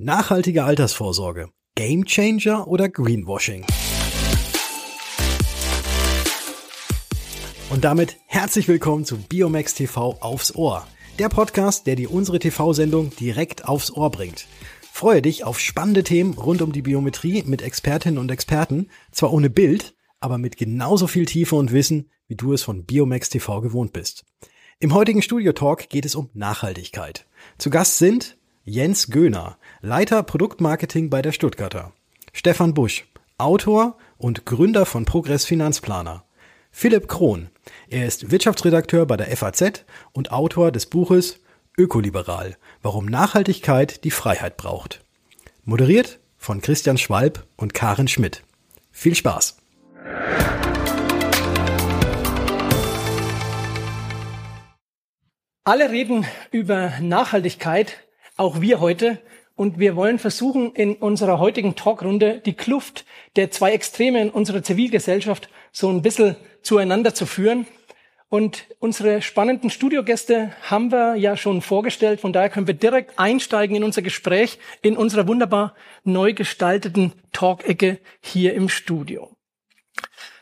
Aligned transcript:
Nachhaltige 0.00 0.62
Altersvorsorge. 0.62 1.48
Gamechanger 1.74 2.68
oder 2.68 2.88
Greenwashing? 2.88 3.66
Und 7.70 7.82
damit 7.82 8.16
herzlich 8.26 8.68
willkommen 8.68 9.04
zu 9.04 9.16
Biomax 9.16 9.74
TV 9.74 10.16
aufs 10.20 10.54
Ohr. 10.54 10.86
Der 11.18 11.28
Podcast, 11.28 11.88
der 11.88 11.96
dir 11.96 12.12
unsere 12.12 12.38
TV-Sendung 12.38 13.10
direkt 13.16 13.64
aufs 13.64 13.90
Ohr 13.90 14.12
bringt. 14.12 14.46
Freue 14.92 15.20
dich 15.20 15.42
auf 15.42 15.58
spannende 15.58 16.04
Themen 16.04 16.34
rund 16.34 16.62
um 16.62 16.70
die 16.70 16.82
Biometrie 16.82 17.42
mit 17.44 17.60
Expertinnen 17.60 18.20
und 18.20 18.30
Experten, 18.30 18.90
zwar 19.10 19.32
ohne 19.32 19.50
Bild, 19.50 19.96
aber 20.20 20.38
mit 20.38 20.56
genauso 20.56 21.08
viel 21.08 21.26
Tiefe 21.26 21.56
und 21.56 21.72
Wissen, 21.72 22.08
wie 22.28 22.36
du 22.36 22.52
es 22.52 22.62
von 22.62 22.84
Biomax 22.84 23.30
TV 23.30 23.60
gewohnt 23.62 23.92
bist. 23.92 24.24
Im 24.78 24.94
heutigen 24.94 25.22
Studio 25.22 25.52
Talk 25.54 25.88
geht 25.88 26.06
es 26.06 26.14
um 26.14 26.30
Nachhaltigkeit. 26.34 27.26
Zu 27.58 27.68
Gast 27.68 27.98
sind 27.98 28.37
Jens 28.68 29.08
Göhner, 29.08 29.56
Leiter 29.80 30.22
Produktmarketing 30.22 31.08
bei 31.08 31.22
der 31.22 31.32
Stuttgarter. 31.32 31.92
Stefan 32.34 32.74
Busch, 32.74 33.06
Autor 33.38 33.96
und 34.18 34.44
Gründer 34.44 34.84
von 34.84 35.06
Progress 35.06 35.46
Finanzplaner. 35.46 36.24
Philipp 36.70 37.08
Krohn, 37.08 37.48
er 37.88 38.06
ist 38.06 38.30
Wirtschaftsredakteur 38.30 39.06
bei 39.06 39.16
der 39.16 39.34
FAZ 39.34 39.86
und 40.12 40.32
Autor 40.32 40.70
des 40.70 40.84
Buches 40.84 41.40
Ökoliberal, 41.78 42.58
warum 42.82 43.06
Nachhaltigkeit 43.06 44.04
die 44.04 44.10
Freiheit 44.10 44.58
braucht. 44.58 45.02
Moderiert 45.64 46.18
von 46.36 46.60
Christian 46.60 46.98
Schwalb 46.98 47.46
und 47.56 47.72
Karen 47.72 48.06
Schmidt. 48.06 48.42
Viel 48.92 49.14
Spaß! 49.14 49.56
Alle 55.64 55.90
reden 55.90 56.26
über 56.50 56.92
Nachhaltigkeit, 57.00 58.07
auch 58.38 58.60
wir 58.60 58.80
heute. 58.80 59.18
Und 59.54 59.78
wir 59.78 59.96
wollen 59.96 60.18
versuchen, 60.18 60.72
in 60.74 60.94
unserer 60.94 61.38
heutigen 61.38 61.74
Talkrunde 61.74 62.40
die 62.40 62.54
Kluft 62.54 63.04
der 63.36 63.50
zwei 63.50 63.72
Extreme 63.72 64.22
in 64.22 64.30
unserer 64.30 64.62
Zivilgesellschaft 64.62 65.50
so 65.72 65.88
ein 65.90 66.00
bisschen 66.00 66.36
zueinander 66.62 67.12
zu 67.12 67.26
führen. 67.26 67.66
Und 68.30 68.66
unsere 68.78 69.22
spannenden 69.22 69.70
Studiogäste 69.70 70.52
haben 70.62 70.92
wir 70.92 71.16
ja 71.16 71.36
schon 71.36 71.62
vorgestellt. 71.62 72.20
Von 72.20 72.32
daher 72.32 72.50
können 72.50 72.66
wir 72.66 72.74
direkt 72.74 73.18
einsteigen 73.18 73.74
in 73.74 73.84
unser 73.84 74.02
Gespräch 74.02 74.58
in 74.82 74.96
unserer 74.96 75.26
wunderbar 75.26 75.74
neu 76.04 76.34
gestalteten 76.34 77.14
Talk-Ecke 77.32 77.98
hier 78.20 78.54
im 78.54 78.68
Studio. 78.68 79.34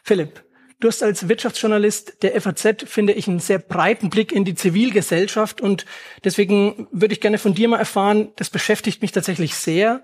Philipp, 0.03 0.45
Du 0.79 0.89
hast 0.89 1.03
als 1.03 1.29
Wirtschaftsjournalist 1.29 2.23
der 2.23 2.39
FAZ, 2.39 2.85
finde 2.87 3.15
ich, 3.15 3.29
einen 3.29 3.41
sehr 3.41 3.59
breiten 3.59 4.11
Blick 4.11 4.31
in 4.31 4.45
die 4.45 4.55
Zivilgesellschaft 4.55 5.63
und 5.63 5.87
deswegen 6.23 6.87
würde 6.91 7.15
ich 7.15 7.21
gerne 7.23 7.39
von 7.39 7.55
dir 7.55 7.69
mal 7.69 7.79
erfahren, 7.79 8.33
das 8.37 8.51
beschäftigt 8.51 9.01
mich 9.01 9.13
tatsächlich 9.13 9.55
sehr. 9.55 10.03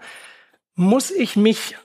Muss 0.74 1.10
ich 1.10 1.36
mich 1.36 1.76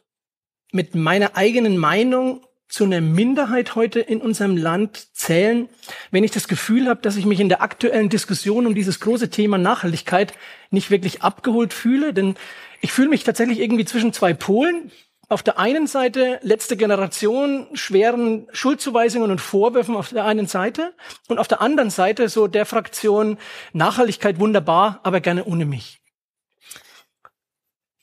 mit 0.71 0.95
meiner 0.95 1.35
eigenen 1.35 1.77
Meinung 1.77 2.45
zu 2.69 2.85
einer 2.85 3.01
Minderheit 3.01 3.75
heute 3.75 3.99
in 3.99 4.21
unserem 4.21 4.55
Land 4.55 5.15
zählen, 5.15 5.67
wenn 6.11 6.23
ich 6.23 6.31
das 6.31 6.47
Gefühl 6.47 6.87
habe, 6.87 7.01
dass 7.01 7.17
ich 7.17 7.25
mich 7.25 7.39
in 7.39 7.49
der 7.49 7.61
aktuellen 7.61 8.09
Diskussion 8.09 8.67
um 8.67 8.75
dieses 8.75 9.01
große 9.01 9.29
Thema 9.29 9.57
Nachhaltigkeit 9.57 10.33
nicht 10.69 10.91
wirklich 10.91 11.23
abgeholt 11.23 11.73
fühle? 11.73 12.13
Denn 12.13 12.35
ich 12.81 12.91
fühle 12.91 13.09
mich 13.09 13.23
tatsächlich 13.23 13.59
irgendwie 13.59 13.85
zwischen 13.85 14.13
zwei 14.13 14.33
Polen 14.33 14.91
auf 15.29 15.43
der 15.43 15.59
einen 15.59 15.87
Seite 15.87 16.39
letzte 16.41 16.77
Generation 16.77 17.67
schweren 17.73 18.47
Schuldzuweisungen 18.53 19.29
und 19.29 19.41
Vorwürfen 19.41 19.95
auf 19.95 20.09
der 20.09 20.25
einen 20.25 20.47
Seite 20.47 20.93
und 21.27 21.37
auf 21.37 21.47
der 21.47 21.61
anderen 21.61 21.89
Seite 21.89 22.29
so 22.29 22.47
der 22.47 22.65
Fraktion 22.65 23.37
Nachhaltigkeit 23.73 24.39
wunderbar, 24.39 25.01
aber 25.03 25.19
gerne 25.19 25.43
ohne 25.45 25.65
mich. 25.65 25.99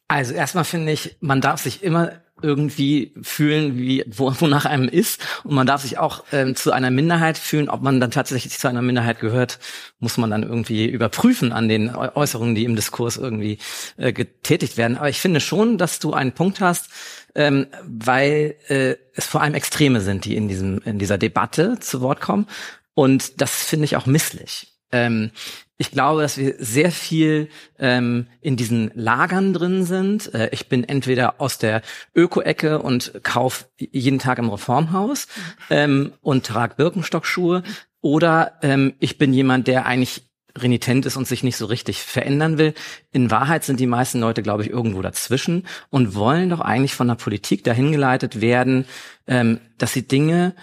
Also 0.07 0.35
erstmal 0.35 0.65
finde 0.65 0.93
ich, 0.93 1.17
man 1.21 1.41
darf 1.41 1.63
sich 1.63 1.83
immer 1.83 2.13
irgendwie 2.43 3.15
fühlen, 3.23 3.79
wie 3.79 4.05
wo, 4.07 4.33
wonach 4.41 4.65
einem 4.65 4.89
ist. 4.89 5.21
Und 5.45 5.55
man 5.55 5.67
darf 5.67 5.83
sich 5.83 5.99
auch 5.99 6.25
ähm, 6.33 6.57
zu 6.57 6.73
einer 6.73 6.91
Minderheit 6.91 7.39
fühlen. 7.39 7.69
Ob 7.69 7.83
man 7.83 8.01
dann 8.01 8.11
tatsächlich 8.11 8.59
zu 8.59 8.69
einer 8.69 8.83
Minderheit 8.83 9.21
gehört, 9.21 9.59
muss 9.99 10.19
man 10.19 10.31
dann 10.31 10.43
irgendwie 10.43 10.87
überprüfen 10.87 11.53
an 11.53 11.69
den 11.69 11.95
Äußerungen, 11.95 12.55
die 12.55 12.65
im 12.65 12.77
Diskurs 12.77 13.17
irgendwie 13.17 13.59
äh, 13.97 14.13
getätigt 14.13 14.77
werden. 14.77 14.99
Aber 14.99 15.09
ich 15.09 15.21
finde 15.21 15.41
schon, 15.41 15.79
dass 15.79 16.01
du 16.01 16.13
einen 16.13 16.33
Punkt 16.33 16.61
hast, 16.61 16.91
ähm, 17.35 17.67
weil 17.85 18.57
äh, 18.69 18.97
es 19.15 19.27
vor 19.27 19.43
allem 19.43 19.55
Extreme 19.55 20.01
sind, 20.01 20.25
die 20.25 20.37
in 20.37 20.49
diesem 20.49 20.81
in 20.85 20.99
dieser 20.99 21.19
Debatte 21.19 21.79
zu 21.81 22.01
Wort 22.01 22.21
kommen. 22.21 22.47
Und 22.95 23.41
das 23.41 23.65
finde 23.65 23.87
ich 23.87 23.97
auch 23.97 24.07
misslich. 24.07 24.75
Ähm, 24.93 25.33
ich 25.77 25.91
glaube, 25.91 26.23
dass 26.23 26.39
wir 26.39 26.55
sehr 26.59 26.93
viel 26.93 27.49
ähm, 27.81 28.29
in 28.41 28.57
diesen 28.57 28.93
Lagern 28.95 29.53
drin 29.53 29.85
sind. 29.85 30.33
Äh, 30.33 30.51
ich 30.53 30.69
bin 30.69 30.85
entweder 30.85 31.41
aus 31.41 31.59
der 31.59 31.83
Öko-Ecke 32.15 32.81
und 32.81 33.13
kauf 33.25 33.69
jeden 33.77 34.21
Tag 34.21 34.39
im 34.39 34.49
Reformhaus 34.49 35.27
ähm, 35.71 36.13
und 36.21 36.47
trage 36.47 36.77
Birkenstockschuhe. 36.77 37.65
Oder 38.01 38.59
ähm, 38.63 38.95
ich 39.01 39.19
bin 39.19 39.33
jemand, 39.33 39.67
der 39.67 39.87
eigentlich 39.87 40.23
renitent 40.57 41.07
ist 41.07 41.17
und 41.17 41.27
sich 41.27 41.43
nicht 41.43 41.57
so 41.57 41.67
richtig 41.67 42.03
verändern 42.03 42.59
will. 42.59 42.75
In 43.11 43.31
Wahrheit 43.31 43.65
sind 43.65 43.81
die 43.81 43.87
meisten 43.87 44.21
Leute, 44.21 44.43
glaube 44.43 44.63
ich, 44.63 44.71
irgendwo 44.71 45.03
dazwischen 45.03 45.67
und 45.91 46.15
wollen 46.15 46.51
doch 46.51 46.61
eigentlich 46.61 46.95
von 46.95 47.09
der 47.09 47.17
Politik 47.17 47.65
dahin 47.65 47.93
geleitet 47.93 48.41
werden, 48.41 48.87
ähm, 49.27 49.61
dass 49.79 49.93
sie 49.93 50.07
Dinge 50.07 50.55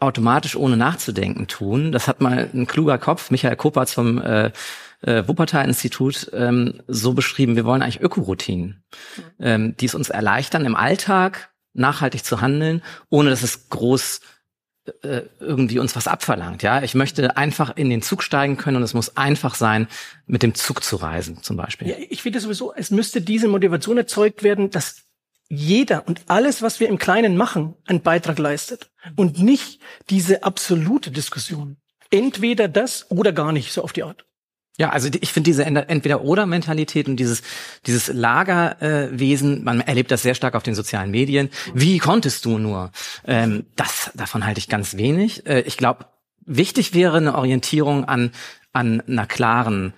automatisch 0.00 0.56
ohne 0.56 0.76
nachzudenken 0.76 1.48
tun. 1.48 1.92
Das 1.92 2.08
hat 2.08 2.20
mal 2.20 2.50
ein 2.52 2.66
kluger 2.66 2.98
Kopf, 2.98 3.30
Michael 3.30 3.56
Kopatz 3.56 3.92
vom 3.92 4.18
äh, 4.20 4.52
äh, 5.02 5.26
Wuppertal-Institut 5.26 6.30
ähm, 6.32 6.80
so 6.86 7.14
beschrieben, 7.14 7.56
wir 7.56 7.64
wollen 7.64 7.82
eigentlich 7.82 8.00
Ökoroutinen, 8.00 8.84
mhm. 9.16 9.22
ähm, 9.40 9.76
die 9.76 9.86
es 9.86 9.94
uns 9.94 10.08
erleichtern, 10.08 10.64
im 10.64 10.76
Alltag 10.76 11.50
nachhaltig 11.72 12.24
zu 12.24 12.40
handeln, 12.40 12.82
ohne 13.08 13.30
dass 13.30 13.42
es 13.42 13.68
groß 13.68 14.20
irgendwie 15.40 15.78
uns 15.78 15.96
was 15.96 16.06
abverlangt. 16.06 16.62
Ja, 16.62 16.82
ich 16.82 16.94
möchte 16.94 17.36
einfach 17.36 17.76
in 17.76 17.90
den 17.90 18.02
Zug 18.02 18.22
steigen 18.22 18.56
können 18.56 18.78
und 18.78 18.82
es 18.82 18.94
muss 18.94 19.16
einfach 19.16 19.54
sein, 19.54 19.88
mit 20.26 20.42
dem 20.42 20.54
Zug 20.54 20.82
zu 20.82 20.96
reisen, 20.96 21.42
zum 21.42 21.56
Beispiel. 21.56 21.88
Ja, 21.88 21.96
ich 22.08 22.22
finde 22.22 22.40
sowieso, 22.40 22.72
es 22.74 22.90
müsste 22.90 23.20
diese 23.20 23.48
Motivation 23.48 23.98
erzeugt 23.98 24.42
werden, 24.42 24.70
dass 24.70 25.02
jeder 25.48 26.06
und 26.06 26.22
alles, 26.26 26.60
was 26.60 26.78
wir 26.78 26.88
im 26.88 26.98
Kleinen 26.98 27.36
machen, 27.36 27.74
einen 27.86 28.02
Beitrag 28.02 28.38
leistet 28.38 28.90
und 29.16 29.38
nicht 29.38 29.80
diese 30.10 30.42
absolute 30.42 31.10
Diskussion. 31.10 31.78
Entweder 32.10 32.68
das 32.68 33.10
oder 33.10 33.32
gar 33.32 33.52
nicht, 33.52 33.72
so 33.72 33.82
auf 33.82 33.92
die 33.92 34.02
Art. 34.02 34.24
Ja, 34.80 34.90
also 34.90 35.08
ich 35.20 35.32
finde 35.32 35.50
diese 35.50 35.64
Entweder-Oder-Mentalität 35.64 37.08
und 37.08 37.16
dieses, 37.16 37.42
dieses 37.84 38.06
Lagerwesen, 38.06 39.64
man 39.64 39.80
erlebt 39.80 40.12
das 40.12 40.22
sehr 40.22 40.36
stark 40.36 40.54
auf 40.54 40.62
den 40.62 40.76
sozialen 40.76 41.10
Medien. 41.10 41.50
Wie 41.74 41.98
konntest 41.98 42.44
du 42.44 42.58
nur? 42.58 42.92
Ähm, 43.28 43.66
das, 43.76 44.10
davon 44.14 44.46
halte 44.46 44.58
ich 44.58 44.68
ganz 44.68 44.96
wenig. 44.96 45.46
Äh, 45.46 45.60
ich 45.60 45.76
glaube, 45.76 46.06
wichtig 46.46 46.94
wäre 46.94 47.18
eine 47.18 47.36
Orientierung 47.36 48.06
an, 48.06 48.32
an 48.72 49.02
einer 49.02 49.26
klaren 49.26 49.92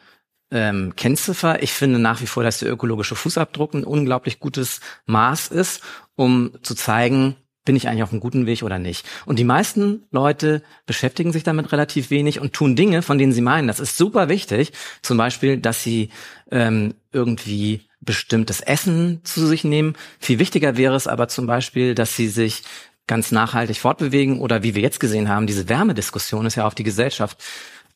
ähm, 0.51 0.95
Kennziffer. 0.97 1.63
Ich 1.63 1.73
finde 1.73 2.01
nach 2.01 2.21
wie 2.21 2.27
vor, 2.27 2.43
dass 2.43 2.59
der 2.59 2.73
ökologische 2.73 3.15
Fußabdruck 3.15 3.73
ein 3.75 3.85
unglaublich 3.85 4.41
gutes 4.41 4.81
Maß 5.07 5.49
ist, 5.49 5.81
um 6.17 6.51
zu 6.63 6.75
zeigen, 6.75 7.37
bin 7.65 7.77
ich 7.77 7.87
eigentlich 7.87 8.03
auf 8.03 8.11
einem 8.11 8.21
guten 8.21 8.47
Weg 8.47 8.65
oder 8.65 8.81
nicht? 8.81 9.07
Und 9.27 9.39
die 9.39 9.45
meisten 9.45 10.03
Leute 10.11 10.62
beschäftigen 10.87 11.33
sich 11.33 11.45
damit 11.45 11.71
relativ 11.71 12.11
wenig 12.11 12.41
und 12.41 12.53
tun 12.53 12.75
Dinge, 12.75 13.01
von 13.03 13.17
denen 13.17 13.33
sie 13.33 13.43
meinen, 13.43 13.69
das 13.69 13.79
ist 13.79 13.97
super 13.97 14.29
wichtig. 14.29 14.73
Zum 15.03 15.19
Beispiel, 15.19 15.59
dass 15.59 15.85
sie 15.85 16.09
ähm, 16.51 16.95
irgendwie 17.12 17.83
bestimmtes 18.01 18.61
Essen 18.61 19.21
zu 19.25 19.47
sich 19.47 19.62
nehmen. 19.62 19.95
Viel 20.19 20.39
wichtiger 20.39 20.77
wäre 20.77 20.97
es 20.97 21.07
aber 21.07 21.29
zum 21.29 21.47
Beispiel, 21.47 21.95
dass 21.95 22.17
sie 22.17 22.29
sich 22.29 22.62
ganz 23.10 23.32
nachhaltig 23.32 23.78
fortbewegen 23.78 24.38
oder 24.38 24.62
wie 24.62 24.76
wir 24.76 24.82
jetzt 24.82 25.00
gesehen 25.00 25.28
haben, 25.28 25.48
diese 25.48 25.69
Wärmediskussion 25.69 26.47
ist 26.47 26.54
ja 26.54 26.65
auf 26.65 26.76
die 26.76 26.84
Gesellschaft 26.84 27.43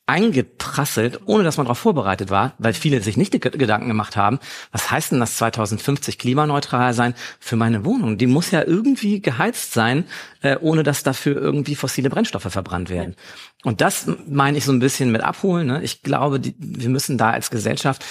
eingeprasselt, 0.07 1.21
ohne 1.25 1.45
dass 1.45 1.55
man 1.55 1.67
darauf 1.67 1.79
vorbereitet 1.79 2.29
war, 2.29 2.53
weil 2.57 2.73
viele 2.73 3.01
sich 3.01 3.15
nicht 3.15 3.31
Gedanken 3.31 3.87
gemacht 3.87 4.17
haben, 4.17 4.39
was 4.73 4.91
heißt 4.91 5.13
denn 5.13 5.21
das 5.21 5.37
2050 5.37 6.19
klimaneutral 6.19 6.93
sein 6.93 7.15
für 7.39 7.55
meine 7.55 7.85
Wohnung? 7.85 8.17
Die 8.17 8.27
muss 8.27 8.51
ja 8.51 8.61
irgendwie 8.61 9.21
geheizt 9.21 9.71
sein, 9.71 10.03
äh, 10.41 10.57
ohne 10.59 10.83
dass 10.83 11.03
dafür 11.03 11.37
irgendwie 11.37 11.75
fossile 11.75 12.09
Brennstoffe 12.09 12.51
verbrannt 12.51 12.89
werden. 12.89 13.15
Und 13.63 13.79
das 13.79 14.07
meine 14.27 14.57
ich 14.57 14.65
so 14.65 14.73
ein 14.73 14.79
bisschen 14.79 15.13
mit 15.13 15.23
abholen. 15.23 15.67
Ne? 15.67 15.81
Ich 15.81 16.03
glaube, 16.03 16.41
die, 16.41 16.55
wir 16.59 16.89
müssen 16.89 17.17
da 17.17 17.31
als 17.31 17.51
Gesellschaft 17.51 18.03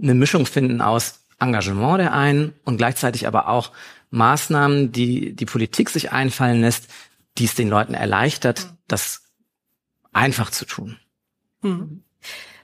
eine 0.00 0.14
Mischung 0.14 0.46
finden 0.46 0.80
aus 0.80 1.21
Engagement 1.42 2.00
der 2.00 2.12
einen 2.12 2.54
und 2.64 2.76
gleichzeitig 2.76 3.26
aber 3.26 3.48
auch 3.48 3.72
Maßnahmen, 4.10 4.92
die 4.92 5.34
die 5.34 5.46
Politik 5.46 5.90
sich 5.90 6.12
einfallen 6.12 6.60
lässt, 6.60 6.88
die 7.38 7.44
es 7.44 7.54
den 7.54 7.68
Leuten 7.68 7.94
erleichtert, 7.94 8.74
das 8.86 9.22
einfach 10.12 10.50
zu 10.50 10.66
tun. 10.66 10.98
Hm. 11.62 12.02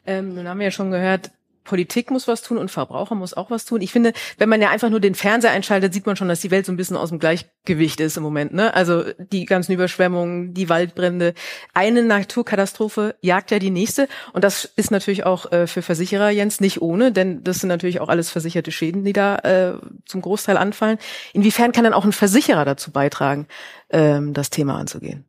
Ähm, 0.06 0.34
nun 0.34 0.48
haben 0.48 0.58
wir 0.58 0.66
ja 0.66 0.70
schon 0.70 0.90
gehört, 0.90 1.30
Politik 1.69 2.11
muss 2.11 2.26
was 2.26 2.41
tun 2.41 2.56
und 2.56 2.70
Verbraucher 2.70 3.15
muss 3.15 3.35
auch 3.35 3.50
was 3.50 3.67
tun. 3.67 3.82
Ich 3.82 3.93
finde, 3.93 4.15
wenn 4.38 4.49
man 4.49 4.62
ja 4.62 4.70
einfach 4.70 4.88
nur 4.88 5.00
den 5.00 5.15
Fernseher 5.15 5.50
einschaltet, 5.50 5.93
sieht 5.93 6.06
man 6.06 6.17
schon, 6.17 6.29
dass 6.29 6.41
die 6.41 6.50
Welt 6.50 6.65
so 6.65 6.73
ein 6.73 6.76
bisschen 6.76 6.97
aus 6.97 7.11
dem 7.11 7.19
Gleichgewicht 7.19 8.00
ist 8.00 8.17
im 8.17 8.23
Moment. 8.23 8.55
Ne? 8.55 8.73
Also 8.73 9.05
die 9.19 9.44
ganzen 9.44 9.73
Überschwemmungen, 9.73 10.55
die 10.55 10.70
Waldbrände. 10.70 11.35
Eine 11.75 12.03
Naturkatastrophe 12.03 13.17
jagt 13.20 13.50
ja 13.50 13.59
die 13.59 13.70
nächste. 13.70 14.09
Und 14.32 14.44
das 14.44 14.65
ist 14.65 14.91
natürlich 14.91 15.26
auch 15.26 15.53
äh, 15.53 15.67
für 15.67 15.82
Versicherer, 15.82 16.31
Jens, 16.31 16.61
nicht 16.61 16.81
ohne, 16.81 17.12
denn 17.12 17.44
das 17.44 17.61
sind 17.61 17.69
natürlich 17.69 18.00
auch 18.00 18.09
alles 18.09 18.31
versicherte 18.31 18.73
Schäden, 18.73 19.05
die 19.05 19.12
da 19.12 19.37
äh, 19.37 19.75
zum 20.06 20.23
Großteil 20.23 20.56
anfallen. 20.56 20.99
Inwiefern 21.35 21.73
kann 21.73 21.85
dann 21.85 21.93
auch 21.93 22.06
ein 22.06 22.12
Versicherer 22.12 22.64
dazu 22.64 22.91
beitragen, 22.91 23.47
ähm, 23.91 24.32
das 24.32 24.49
Thema 24.49 24.79
anzugehen? 24.79 25.26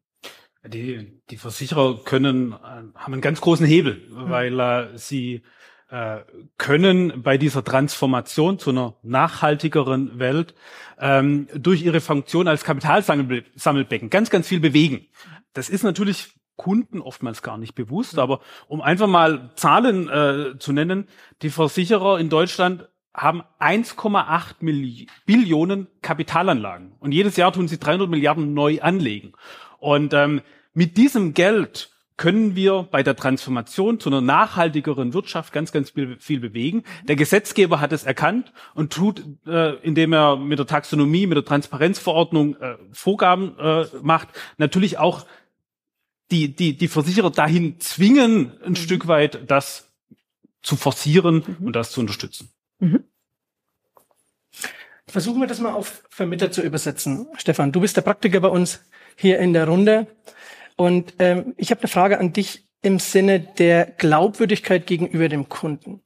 Die, 0.66 1.22
die 1.30 1.38
Versicherer 1.38 2.04
können, 2.04 2.52
äh, 2.52 2.56
haben 2.56 3.14
einen 3.14 3.22
ganz 3.22 3.42
großen 3.42 3.66
Hebel, 3.66 4.02
mhm. 4.10 4.30
weil 4.30 4.60
äh, 4.60 4.98
sie 4.98 5.44
äh, 5.90 6.20
können 6.58 7.24
bei 7.24 7.38
dieser 7.38 7.64
Transformation 7.64 8.60
zu 8.60 8.70
einer 8.70 8.96
nachhaltigeren 9.02 10.20
Welt 10.20 10.54
ähm, 11.00 11.48
durch 11.56 11.82
ihre 11.82 12.02
Funktion 12.02 12.48
als 12.48 12.64
Kapitalsammelbecken 12.64 14.10
ganz, 14.10 14.30
ganz 14.30 14.48
viel 14.48 14.60
bewegen. 14.60 15.08
Das 15.54 15.70
ist 15.70 15.84
natürlich 15.84 16.36
Kunden 16.58 17.02
oftmals 17.02 17.42
gar 17.42 17.58
nicht 17.58 17.74
bewusst, 17.74 18.14
mhm. 18.14 18.20
aber 18.20 18.42
um 18.68 18.82
einfach 18.82 19.08
mal 19.08 19.52
Zahlen 19.56 20.10
äh, 20.10 20.60
zu 20.60 20.74
nennen, 20.74 21.08
die 21.42 21.50
Versicherer 21.50 22.20
in 22.20 22.30
Deutschland 22.30 22.88
haben 23.14 23.42
1,8 23.60 25.08
Billionen 25.26 25.88
Kapitalanlagen 26.02 26.94
und 27.00 27.12
jedes 27.14 27.36
Jahr 27.38 27.52
tun 27.52 27.68
sie 27.68 27.80
300 27.80 28.10
Milliarden 28.10 28.54
neu 28.54 28.80
anlegen. 28.82 29.34
Und 29.80 30.14
ähm, 30.14 30.42
mit 30.74 30.98
diesem 30.98 31.34
Geld 31.34 31.90
können 32.20 32.54
wir 32.54 32.84
bei 32.92 33.02
der 33.02 33.16
Transformation 33.16 34.02
zu 34.02 34.10
einer 34.10 34.20
nachhaltigeren 34.20 35.14
Wirtschaft 35.14 35.54
ganz, 35.54 35.72
ganz 35.72 35.92
viel, 35.92 36.18
viel 36.20 36.42
bewegen. 36.42 36.84
Der 37.04 37.16
Gesetzgeber 37.16 37.80
hat 37.80 37.94
es 37.94 38.04
erkannt 38.04 38.52
und 38.76 38.92
tut, 38.92 39.24
äh, 39.48 39.76
indem 39.78 40.12
er 40.12 40.36
mit 40.36 40.60
der 40.60 40.68
Taxonomie, 40.68 41.28
mit 41.28 41.38
der 41.38 41.46
Transparenzverordnung 41.46 42.58
äh, 42.58 42.76
Vorgaben 42.92 43.58
äh, 43.58 43.86
macht, 44.02 44.28
natürlich 44.58 44.98
auch 44.98 45.26
die, 46.30 46.54
die, 46.54 46.76
die 46.76 46.90
Versicherer 46.90 47.32
dahin 47.32 47.80
zwingen, 47.80 48.52
ein 48.66 48.72
mhm. 48.72 48.76
Stück 48.76 49.08
weit 49.08 49.50
das 49.50 49.90
zu 50.62 50.76
forcieren 50.76 51.44
mhm. 51.58 51.68
und 51.68 51.76
das 51.78 51.92
zu 51.92 52.02
unterstützen. 52.02 52.50
Mhm. 52.80 53.06
Versuchen 55.08 55.40
wir 55.40 55.48
das 55.48 55.62
mal 55.62 55.72
auf 55.72 56.04
Vermittler 56.10 56.52
zu 56.52 56.62
übersetzen. 56.64 57.28
Stefan, 57.38 57.72
du 57.72 57.80
bist 57.80 57.96
der 57.96 58.02
Praktiker 58.02 58.42
bei 58.42 58.50
uns 58.50 58.84
hier 59.16 59.40
in 59.40 59.54
der 59.54 59.70
Runde. 59.70 60.08
Und 60.80 61.16
ähm, 61.20 61.56
ich 61.58 61.72
habe 61.72 61.82
eine 61.82 61.90
Frage 61.90 62.20
an 62.20 62.32
dich 62.32 62.64
im 62.82 63.00
Sinne 63.00 63.42
der 63.42 63.86
Glaubwürdigkeit 63.86 64.88
gegenüber 64.88 65.28
dem 65.28 65.50
Kunden. 65.50 66.02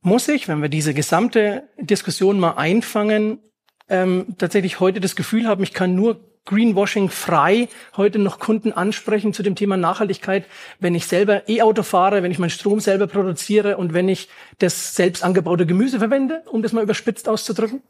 Muss 0.00 0.28
ich, 0.28 0.46
wenn 0.46 0.62
wir 0.62 0.68
diese 0.68 0.94
gesamte 0.94 1.64
Diskussion 1.76 2.38
mal 2.38 2.52
einfangen, 2.52 3.40
ähm, 3.88 4.36
tatsächlich 4.38 4.78
heute 4.78 5.00
das 5.00 5.16
Gefühl 5.16 5.48
haben, 5.48 5.64
ich 5.64 5.72
kann 5.72 5.96
nur 5.96 6.20
Greenwashing 6.44 7.08
frei 7.08 7.68
heute 7.96 8.20
noch 8.20 8.38
Kunden 8.38 8.70
ansprechen 8.70 9.32
zu 9.32 9.42
dem 9.42 9.56
Thema 9.56 9.76
Nachhaltigkeit, 9.76 10.44
wenn 10.78 10.94
ich 10.94 11.06
selber 11.06 11.48
E-Auto 11.48 11.82
fahre, 11.82 12.22
wenn 12.22 12.30
ich 12.30 12.38
meinen 12.38 12.50
Strom 12.50 12.78
selber 12.78 13.08
produziere 13.08 13.76
und 13.76 13.92
wenn 13.92 14.08
ich 14.08 14.28
das 14.60 14.94
selbst 14.94 15.24
angebaute 15.24 15.66
Gemüse 15.66 15.98
verwende, 15.98 16.44
um 16.46 16.62
das 16.62 16.72
mal 16.72 16.84
überspitzt 16.84 17.28
auszudrücken? 17.28 17.82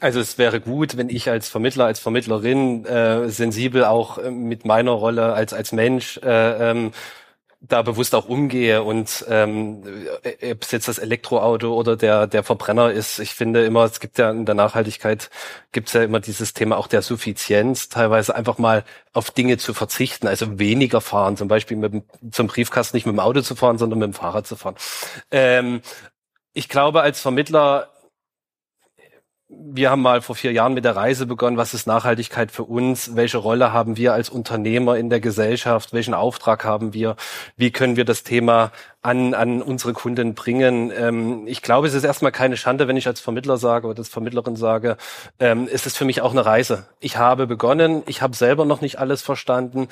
Also 0.00 0.18
es 0.18 0.38
wäre 0.38 0.60
gut, 0.60 0.96
wenn 0.96 1.10
ich 1.10 1.28
als 1.28 1.48
Vermittler, 1.48 1.84
als 1.84 2.00
Vermittlerin 2.00 2.86
äh, 2.86 3.28
sensibel 3.28 3.84
auch 3.84 4.18
äh, 4.18 4.30
mit 4.30 4.64
meiner 4.64 4.92
Rolle 4.92 5.34
als 5.34 5.52
als 5.52 5.72
Mensch 5.72 6.18
äh, 6.18 6.70
ähm, 6.70 6.92
da 7.62 7.82
bewusst 7.82 8.14
auch 8.14 8.26
umgehe 8.26 8.82
und 8.82 9.26
ähm, 9.28 9.82
äh, 10.22 10.52
ob 10.52 10.62
es 10.62 10.70
jetzt 10.70 10.88
das 10.88 10.98
Elektroauto 10.98 11.74
oder 11.74 11.96
der 11.96 12.26
der 12.26 12.42
Verbrenner 12.42 12.90
ist, 12.90 13.18
ich 13.18 13.34
finde 13.34 13.66
immer, 13.66 13.84
es 13.84 14.00
gibt 14.00 14.16
ja 14.18 14.30
in 14.30 14.46
der 14.46 14.54
Nachhaltigkeit 14.54 15.28
gibt 15.72 15.88
es 15.88 15.94
ja 15.94 16.02
immer 16.02 16.20
dieses 16.20 16.54
Thema 16.54 16.78
auch 16.78 16.86
der 16.86 17.02
Suffizienz, 17.02 17.90
teilweise 17.90 18.34
einfach 18.34 18.56
mal 18.56 18.84
auf 19.12 19.30
Dinge 19.30 19.58
zu 19.58 19.74
verzichten, 19.74 20.26
also 20.26 20.58
weniger 20.58 21.02
fahren, 21.02 21.36
zum 21.36 21.48
Beispiel 21.48 21.76
mit 21.76 22.02
zum 22.30 22.46
Briefkasten 22.46 22.96
nicht 22.96 23.04
mit 23.04 23.14
dem 23.14 23.20
Auto 23.20 23.42
zu 23.42 23.54
fahren, 23.54 23.76
sondern 23.76 23.98
mit 23.98 24.06
dem 24.08 24.14
Fahrrad 24.14 24.46
zu 24.46 24.56
fahren. 24.56 24.76
Ähm, 25.30 25.82
ich 26.54 26.68
glaube, 26.68 27.02
als 27.02 27.20
Vermittler 27.20 27.89
wir 29.52 29.90
haben 29.90 30.02
mal 30.02 30.20
vor 30.22 30.36
vier 30.36 30.52
Jahren 30.52 30.74
mit 30.74 30.84
der 30.84 30.94
Reise 30.94 31.26
begonnen. 31.26 31.56
Was 31.56 31.74
ist 31.74 31.86
Nachhaltigkeit 31.86 32.52
für 32.52 32.64
uns? 32.64 33.16
Welche 33.16 33.38
Rolle 33.38 33.72
haben 33.72 33.96
wir 33.96 34.12
als 34.12 34.28
Unternehmer 34.28 34.96
in 34.96 35.10
der 35.10 35.20
Gesellschaft? 35.20 35.92
Welchen 35.92 36.14
Auftrag 36.14 36.64
haben 36.64 36.94
wir? 36.94 37.16
Wie 37.56 37.70
können 37.70 37.96
wir 37.96 38.04
das 38.04 38.22
Thema 38.22 38.70
an, 39.02 39.34
an 39.34 39.60
unsere 39.60 39.92
Kunden 39.92 40.34
bringen? 40.34 40.92
Ähm, 40.96 41.46
ich 41.46 41.62
glaube, 41.62 41.88
es 41.88 41.94
ist 41.94 42.04
erstmal 42.04 42.32
keine 42.32 42.56
Schande, 42.56 42.86
wenn 42.86 42.96
ich 42.96 43.06
als 43.08 43.20
Vermittler 43.20 43.56
sage 43.56 43.88
oder 43.88 43.98
als 43.98 44.08
Vermittlerin 44.08 44.56
sage, 44.56 44.96
ähm, 45.40 45.68
es 45.70 45.84
ist 45.84 45.96
für 45.96 46.04
mich 46.04 46.22
auch 46.22 46.32
eine 46.32 46.46
Reise. 46.46 46.86
Ich 47.00 47.16
habe 47.16 47.46
begonnen. 47.46 48.02
Ich 48.06 48.22
habe 48.22 48.36
selber 48.36 48.64
noch 48.64 48.80
nicht 48.80 48.98
alles 48.98 49.22
verstanden. 49.22 49.88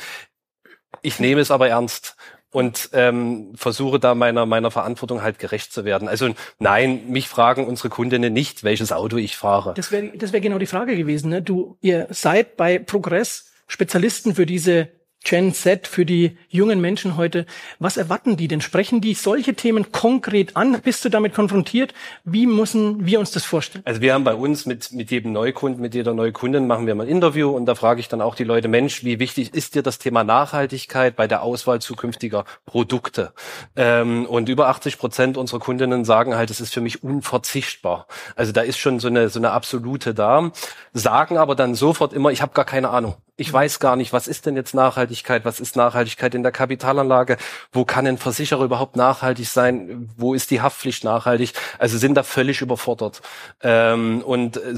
Ich 1.03 1.21
nehme 1.21 1.41
es 1.41 1.51
aber 1.51 1.69
ernst 1.69 2.17
und 2.51 2.91
ähm, 2.93 3.53
versuche 3.55 3.99
da 3.99 4.15
meiner 4.15 4.47
meiner 4.47 4.71
Verantwortung 4.71 5.23
halt 5.23 5.39
gerecht 5.39 5.73
zu 5.73 5.85
werden. 5.85 6.09
Also 6.09 6.35
nein, 6.59 7.09
mich 7.09 7.29
fragen 7.29 7.67
unsere 7.67 7.89
Kundinnen 7.89 8.33
nicht, 8.33 8.65
welches 8.65 8.93
Auto 8.93 9.17
ich 9.17 9.37
fahre. 9.37 9.75
Das 9.75 9.93
wäre 9.93 10.17
das 10.17 10.33
wäre 10.33 10.41
genau 10.41 10.59
die 10.59 10.67
Frage 10.67 10.97
gewesen. 10.97 11.31
Ne? 11.31 11.43
Du, 11.43 11.77
ihr 11.81 12.07
seid 12.11 12.57
bei 12.57 12.79
Progress 12.79 13.53
Spezialisten 13.67 14.35
für 14.35 14.47
diese 14.47 14.89
Gen 15.25 15.53
Z, 15.53 15.87
für 15.87 16.07
die 16.07 16.39
jungen 16.49 16.81
Menschen 16.81 17.17
heute. 17.17 17.45
Was 17.79 17.97
erwarten 17.97 18.37
die 18.37 18.49
denn? 18.49 18.61
Sprechen 18.61 19.01
die 19.01 19.15
solche 19.15 19.55
Themen 19.55 19.93
konkret 19.93 20.57
an? 20.57 20.81
Bist 20.83 21.05
du 21.05 21.09
damit 21.09 21.35
konfrontiert? 21.35 21.93
Wie 22.25 22.47
müssen 22.47 23.05
wir 23.05 23.19
uns 23.19 23.31
das 23.33 23.45
vorstellen? 23.45 23.83
Also 23.85 24.01
wir 24.01 24.15
haben 24.15 24.25
bei 24.25 24.35
uns 24.35 24.65
mit, 24.65 24.93
mit 24.93 25.11
jedem 25.11 25.33
Neukunden, 25.33 25.83
mit 25.83 25.95
jeder 25.95 26.15
Neukundin 26.15 26.67
machen 26.67 26.87
wir 26.87 26.95
mal 26.95 27.05
ein 27.05 27.11
Interview 27.11 27.51
und 27.51 27.67
da 27.67 27.75
frage 27.75 28.01
ich 28.01 28.09
dann 28.09 28.23
auch 28.23 28.37
die 28.37 28.45
Leute, 28.45 28.69
Mensch, 28.69 29.05
wie 29.05 29.19
wichtig 29.19 29.55
ist 29.55 29.75
dir 29.75 29.83
das 29.83 29.99
Thema 29.99 30.25
Nachhaltigkeit 30.25 31.17
bei 31.17 31.27
der 31.27 31.43
Auswahl 31.43 31.81
zukünftiger 31.81 32.45
Produkte? 32.65 33.33
Ähm, 33.77 34.25
und 34.25 34.49
über 34.49 34.69
80 34.69 34.99
Prozent 34.99 35.37
unserer 35.37 35.61
Kundinnen 35.61 36.05
sagen 36.05 36.37
halt, 36.37 36.51
es 36.51 36.61
ist 36.61 36.73
für 36.73 36.81
mich 36.81 37.03
unverzichtbar. 37.03 38.07
Also 38.35 38.53
da 38.53 38.63
ist 38.63 38.79
schon 38.79 38.99
so 39.01 39.09
eine, 39.09 39.29
so 39.29 39.41
eine 39.41 39.51
absolute 39.51 40.15
da, 40.15 40.53
sagen 40.95 41.37
aber 41.37 41.55
dann 41.55 41.75
sofort 41.75 42.13
immer, 42.13 42.31
ich 42.31 42.41
habe 42.41 42.55
gar 42.55 42.65
keine 42.65 42.91
Ahnung. 42.91 43.17
Ich 43.41 43.53
weiß 43.53 43.79
gar 43.79 43.95
nicht, 43.95 44.13
was 44.13 44.27
ist 44.27 44.47
denn 44.47 44.57
jetzt 44.57 44.75
Nachhaltigkeit? 44.75 45.45
Was 45.45 45.61
ist 45.61 45.77
Nachhaltigkeit 45.77 46.35
in 46.35 46.43
der 46.43 46.51
Kapitalanlage? 46.51 47.37
Wo 47.71 47.85
kann 47.85 48.05
ein 48.05 48.19
Versicherer 48.19 48.65
überhaupt 48.65 48.97
nachhaltig 48.97 49.49
sein? 49.49 50.11
Wo 50.17 50.35
ist 50.35 50.51
die 50.51 50.61
Haftpflicht 50.61 51.05
nachhaltig? 51.05 51.53
Also 51.79 51.99
sind 51.99 52.17
da 52.17 52.25
völlig 52.25 52.63
überfordert. 52.63 53.23
Ähm, 53.63 54.23
und 54.23 54.57
äh, 54.57 54.75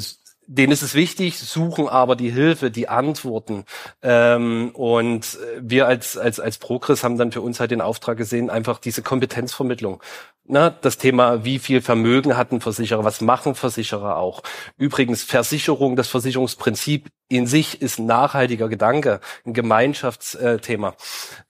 denen 0.52 0.72
ist 0.72 0.82
es 0.82 0.94
wichtig, 0.94 1.38
suchen 1.38 1.88
aber 1.88 2.16
die 2.16 2.30
Hilfe, 2.30 2.72
die 2.72 2.88
Antworten. 2.88 3.64
Ähm, 4.02 4.70
und 4.74 5.38
wir 5.60 5.86
als, 5.86 6.18
als, 6.18 6.40
als 6.40 6.58
Progress 6.58 7.04
haben 7.04 7.16
dann 7.16 7.30
für 7.30 7.40
uns 7.40 7.60
halt 7.60 7.70
den 7.70 7.80
Auftrag 7.80 8.16
gesehen, 8.16 8.50
einfach 8.50 8.80
diese 8.80 9.02
Kompetenzvermittlung. 9.02 10.02
Na, 10.44 10.70
das 10.70 10.98
Thema, 10.98 11.44
wie 11.44 11.60
viel 11.60 11.80
Vermögen 11.80 12.36
hat 12.36 12.50
ein 12.50 12.60
Versicherer, 12.60 13.04
was 13.04 13.20
machen 13.20 13.54
Versicherer 13.54 14.16
auch. 14.16 14.42
Übrigens, 14.76 15.22
Versicherung, 15.22 15.94
das 15.94 16.08
Versicherungsprinzip 16.08 17.06
in 17.28 17.46
sich 17.46 17.80
ist 17.80 18.00
ein 18.00 18.06
nachhaltiger 18.06 18.68
Gedanke, 18.68 19.20
ein 19.46 19.52
Gemeinschaftsthema. 19.52 20.96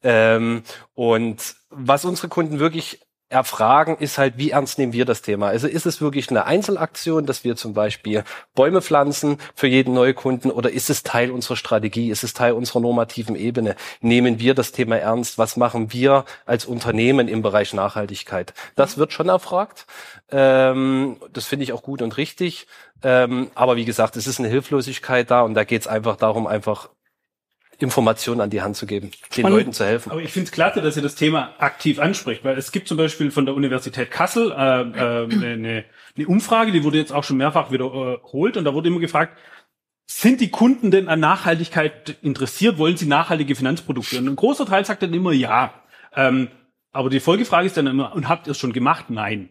Ähm, 0.03 0.63
und 0.93 1.55
was 1.71 2.05
unsere 2.05 2.29
Kunden 2.29 2.59
wirklich 2.59 3.01
erfragen, 3.31 3.97
ist 3.99 4.19
halt, 4.19 4.37
wie 4.39 4.51
ernst 4.51 4.79
nehmen 4.79 4.93
wir 4.93 5.05
das 5.05 5.23
Thema? 5.23 5.47
Also 5.47 5.69
ist 5.69 5.87
es 5.87 6.01
wirklich 6.01 6.31
eine 6.31 6.47
Einzelaktion, 6.47 7.27
dass 7.27 7.45
wir 7.45 7.55
zum 7.55 7.75
Beispiel 7.75 8.25
Bäume 8.55 8.83
pflanzen 8.83 9.39
für 9.55 9.69
jeden 9.69 9.95
Neukunden 9.95 10.51
oder 10.51 10.71
ist 10.71 10.91
es 10.91 11.05
Teil 11.05 11.31
unserer 11.31 11.57
Strategie? 11.57 12.11
Ist 12.11 12.25
es 12.25 12.35
Teil 12.35 12.53
unserer 12.53 12.81
normativen 12.81 13.37
Ebene? 13.37 13.77
Nehmen 14.01 14.41
wir 14.41 14.55
das 14.55 14.73
Thema 14.73 14.97
ernst? 14.97 15.39
Was 15.39 15.57
machen 15.57 15.93
wir 15.93 16.25
als 16.45 16.67
Unternehmen 16.67 17.29
im 17.29 17.41
Bereich 17.41 17.73
Nachhaltigkeit? 17.73 18.53
Das 18.75 18.99
wird 18.99 19.13
schon 19.13 19.29
erfragt. 19.29 19.87
Ähm, 20.31 21.17
das 21.33 21.47
finde 21.47 21.63
ich 21.63 21.73
auch 21.73 21.83
gut 21.83 22.03
und 22.03 22.17
richtig. 22.17 22.67
Ähm, 23.03 23.51
aber 23.55 23.77
wie 23.77 23.85
gesagt, 23.85 24.17
es 24.17 24.27
ist 24.27 24.41
eine 24.41 24.49
Hilflosigkeit 24.49 25.31
da 25.31 25.43
und 25.43 25.55
da 25.55 25.63
geht 25.63 25.83
es 25.83 25.87
einfach 25.87 26.17
darum, 26.17 26.49
einfach 26.49 26.91
Informationen 27.83 28.41
an 28.41 28.51
die 28.51 28.63
Hand 28.63 28.77
zu 28.77 28.87
geben, 28.87 29.11
den 29.11 29.41
Spannend. 29.41 29.59
Leuten 29.59 29.73
zu 29.73 29.85
helfen. 29.85 30.11
Aber 30.13 30.21
ich 30.21 30.33
finde 30.33 30.47
es 30.47 30.53
klasse, 30.53 30.83
dass 30.83 30.97
ihr 30.97 31.03
das 31.03 31.15
Thema 31.15 31.55
aktiv 31.59 31.99
anspricht, 31.99 32.45
weil 32.45 32.59
es 32.59 32.73
gibt 32.73 32.89
zum 32.89 32.97
Beispiel 32.97 33.31
von 33.31 33.47
der 33.47 33.55
Universität 33.55 34.11
Kassel 34.11 34.53
äh, 34.53 34.55
äh, 34.55 35.25
eine, 35.25 35.85
eine 36.17 36.27
Umfrage, 36.27 36.73
die 36.73 36.85
wurde 36.85 36.99
jetzt 36.99 37.13
auch 37.13 37.25
schon 37.25 37.37
mehrfach 37.37 37.71
wiederholt 37.71 38.57
und 38.57 38.65
da 38.65 38.75
wurde 38.75 38.89
immer 38.89 39.01
gefragt, 39.01 39.39
sind 40.07 40.41
die 40.41 40.51
Kunden 40.51 40.91
denn 40.91 41.09
an 41.09 41.21
Nachhaltigkeit 41.21 42.17
interessiert? 42.21 42.79
Wollen 42.79 42.97
sie 42.97 43.07
nachhaltige 43.07 43.55
Finanzprodukte? 43.55 44.19
Und 44.19 44.29
ein 44.29 44.37
großer 44.37 44.67
Teil 44.67 44.85
sagt 44.85 45.05
dann 45.05 45.15
immer 45.15 45.33
ja. 45.33 45.73
Ähm, 46.17 46.49
aber 46.91 47.11
die 47.11 47.21
Folgefrage 47.21 47.67
ist 47.67 47.77
dann 47.77 47.87
immer, 47.87 48.13
und 48.15 48.29
habt 48.29 48.49
ihr 48.49 48.51
es 48.51 48.59
schon 48.59 48.73
gemacht? 48.73 49.07
Nein. 49.09 49.51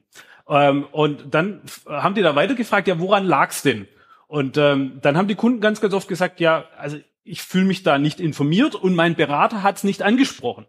Ähm, 0.50 0.86
und 0.92 1.34
dann 1.34 1.62
haben 1.88 2.14
die 2.14 2.22
da 2.22 2.36
weiter 2.36 2.56
gefragt, 2.56 2.90
ja, 2.90 3.00
woran 3.00 3.26
lag's 3.26 3.62
denn? 3.62 3.88
Und 4.28 4.58
ähm, 4.58 5.00
dann 5.02 5.16
haben 5.16 5.28
die 5.28 5.36
Kunden 5.36 5.62
ganz, 5.62 5.80
ganz 5.80 5.94
oft 5.94 6.08
gesagt, 6.08 6.40
ja, 6.40 6.66
also 6.78 6.98
ich 7.30 7.44
fühle 7.44 7.66
mich 7.66 7.84
da 7.84 7.98
nicht 7.98 8.20
informiert 8.20 8.76
und 8.76 8.96
mein 8.96 9.16
Berater 9.16 9.62
hat 9.62 9.78
es 9.78 9.84
nicht 9.84 10.02
angesprochen. 10.02 10.66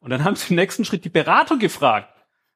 Und 0.00 0.10
dann 0.10 0.24
haben 0.24 0.36
sie 0.36 0.50
im 0.50 0.56
nächsten 0.56 0.84
Schritt 0.84 1.04
die 1.04 1.10
Berater 1.10 1.56
gefragt, 1.58 2.08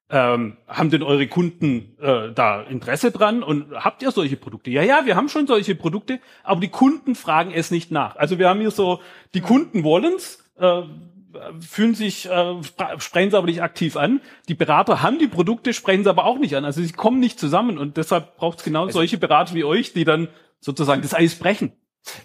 ähm, 0.08 0.56
haben 0.66 0.90
denn 0.90 1.02
eure 1.02 1.26
Kunden 1.26 1.96
äh, 2.00 2.32
da 2.32 2.62
Interesse 2.62 3.10
dran 3.10 3.42
und 3.42 3.72
habt 3.72 4.02
ihr 4.02 4.10
solche 4.10 4.36
Produkte? 4.36 4.70
Ja, 4.70 4.82
ja, 4.82 5.06
wir 5.06 5.16
haben 5.16 5.28
schon 5.28 5.46
solche 5.46 5.74
Produkte, 5.74 6.20
aber 6.44 6.60
die 6.60 6.68
Kunden 6.68 7.14
fragen 7.14 7.52
es 7.52 7.70
nicht 7.70 7.90
nach. 7.90 8.16
Also 8.16 8.38
wir 8.38 8.48
haben 8.48 8.60
hier 8.60 8.70
so, 8.70 9.00
die 9.34 9.40
Kunden 9.40 9.84
wollen's, 9.84 10.38
äh, 10.58 10.82
fühlen 11.60 11.94
sich, 11.94 12.28
äh, 12.28 12.62
sprechen 12.98 13.30
sie 13.30 13.36
aber 13.36 13.46
nicht 13.46 13.62
aktiv 13.62 13.96
an. 13.96 14.20
Die 14.48 14.54
Berater 14.54 15.02
haben 15.02 15.18
die 15.18 15.28
Produkte, 15.28 15.72
sprechen 15.72 16.04
sie 16.04 16.10
aber 16.10 16.24
auch 16.24 16.38
nicht 16.38 16.54
an. 16.56 16.64
Also 16.64 16.82
sie 16.82 16.92
kommen 16.92 17.20
nicht 17.20 17.38
zusammen 17.38 17.78
und 17.78 17.96
deshalb 17.96 18.36
braucht 18.36 18.58
es 18.58 18.64
genau 18.64 18.84
also, 18.84 18.98
solche 18.98 19.18
Berater 19.18 19.54
wie 19.54 19.64
euch, 19.64 19.92
die 19.92 20.04
dann 20.04 20.28
sozusagen 20.60 21.02
das 21.02 21.14
Eis 21.14 21.34
brechen. 21.34 21.72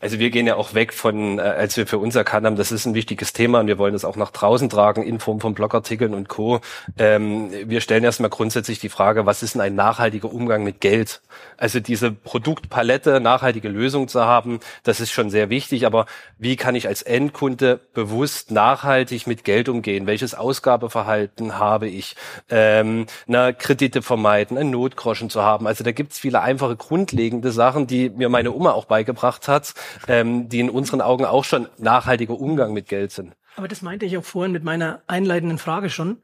Also 0.02 0.20
wir 0.20 0.30
gehen 0.32 0.48
ja 0.48 0.56
auch 0.56 0.74
weg 0.74 0.94
von, 0.94 1.38
äh, 1.38 1.42
als 1.42 1.78
wir 1.78 1.86
für 1.86 2.00
uns 2.00 2.16
erkannt 2.16 2.46
haben, 2.46 2.56
das 2.56 2.72
ist 2.72 2.86
ein 2.86 2.96
wichtiges 2.96 3.34
Thema 3.34 3.60
und 3.60 3.68
wir 3.68 3.78
wollen 3.78 3.94
es 3.94 4.06
auch 4.06 4.16
nach 4.16 4.32
draußen 4.32 4.70
tragen 4.70 5.04
in 5.04 5.20
Form 5.20 5.40
von 5.40 5.54
Blogartikeln 5.54 6.14
und 6.14 6.30
Co. 6.30 6.62
Ähm, 6.98 7.52
wir 7.66 7.82
stellen 7.82 8.04
erstmal 8.04 8.30
grundsätzlich 8.30 8.80
die 8.80 8.90
Frage, 8.90 9.26
was 9.26 9.44
ist 9.44 9.54
denn 9.54 9.62
ein 9.62 9.76
nachhaltiger 9.76 10.32
Umgang 10.32 10.64
mit 10.64 10.82
Geld? 10.82 11.22
Also 11.58 11.80
diese 11.80 12.12
Produktpalette, 12.12 13.20
nachhaltige 13.20 13.70
Lösung 13.70 14.08
zu 14.08 14.26
haben, 14.26 14.60
das 14.84 15.00
ist 15.00 15.12
schon 15.12 15.30
sehr 15.30 15.50
wichtig. 15.50 15.86
Aber 15.86 16.06
wie 16.38 16.56
kann 16.56 16.76
ich 16.76 16.88
als 16.88 17.04
Endkunde 17.04 17.80
bewusst 17.94 18.52
nachhaltig 18.52 19.28
mit 19.28 19.44
Geld 19.44 19.70
umgehen? 19.70 20.08
Welches 20.08 20.34
Ausgabeverhalten 20.34 21.60
habe 21.60 21.88
ich? 21.88 22.16
Ähm, 22.50 23.06
na, 23.28 23.52
Kredite 23.52 24.02
vermeiden, 24.02 24.58
ein 24.58 24.72
Notgroschen 24.72 25.30
zu 25.30 25.44
haben. 25.44 25.68
Also 25.68 25.84
da 25.84 25.92
gibt's 25.92 26.20
viele 26.20 26.42
einfache 26.42 26.76
grundlegende 26.76 27.52
Sachen, 27.52 27.86
die 27.86 28.10
mir 28.10 28.30
meine 28.30 28.52
Oma 28.52 28.72
auch 28.72 28.86
beigebracht 28.86 29.48
hat 29.48 29.67
ähm, 30.08 30.50
die 30.50 30.60
in 30.60 30.70
unseren 30.70 31.02
Augen 31.02 31.26
auch 31.26 31.44
schon 31.44 31.68
nachhaltiger 31.78 32.40
Umgang 32.40 32.74
mit 32.74 32.88
Geld 32.88 33.12
sind. 33.12 33.34
Aber 33.56 33.68
das 33.68 33.82
meinte 33.82 34.06
ich 34.06 34.18
auch 34.18 34.24
vorhin 34.24 34.52
mit 34.52 34.64
meiner 34.64 35.02
einleitenden 35.08 35.58
Frage 35.58 35.90
schon. 35.90 36.20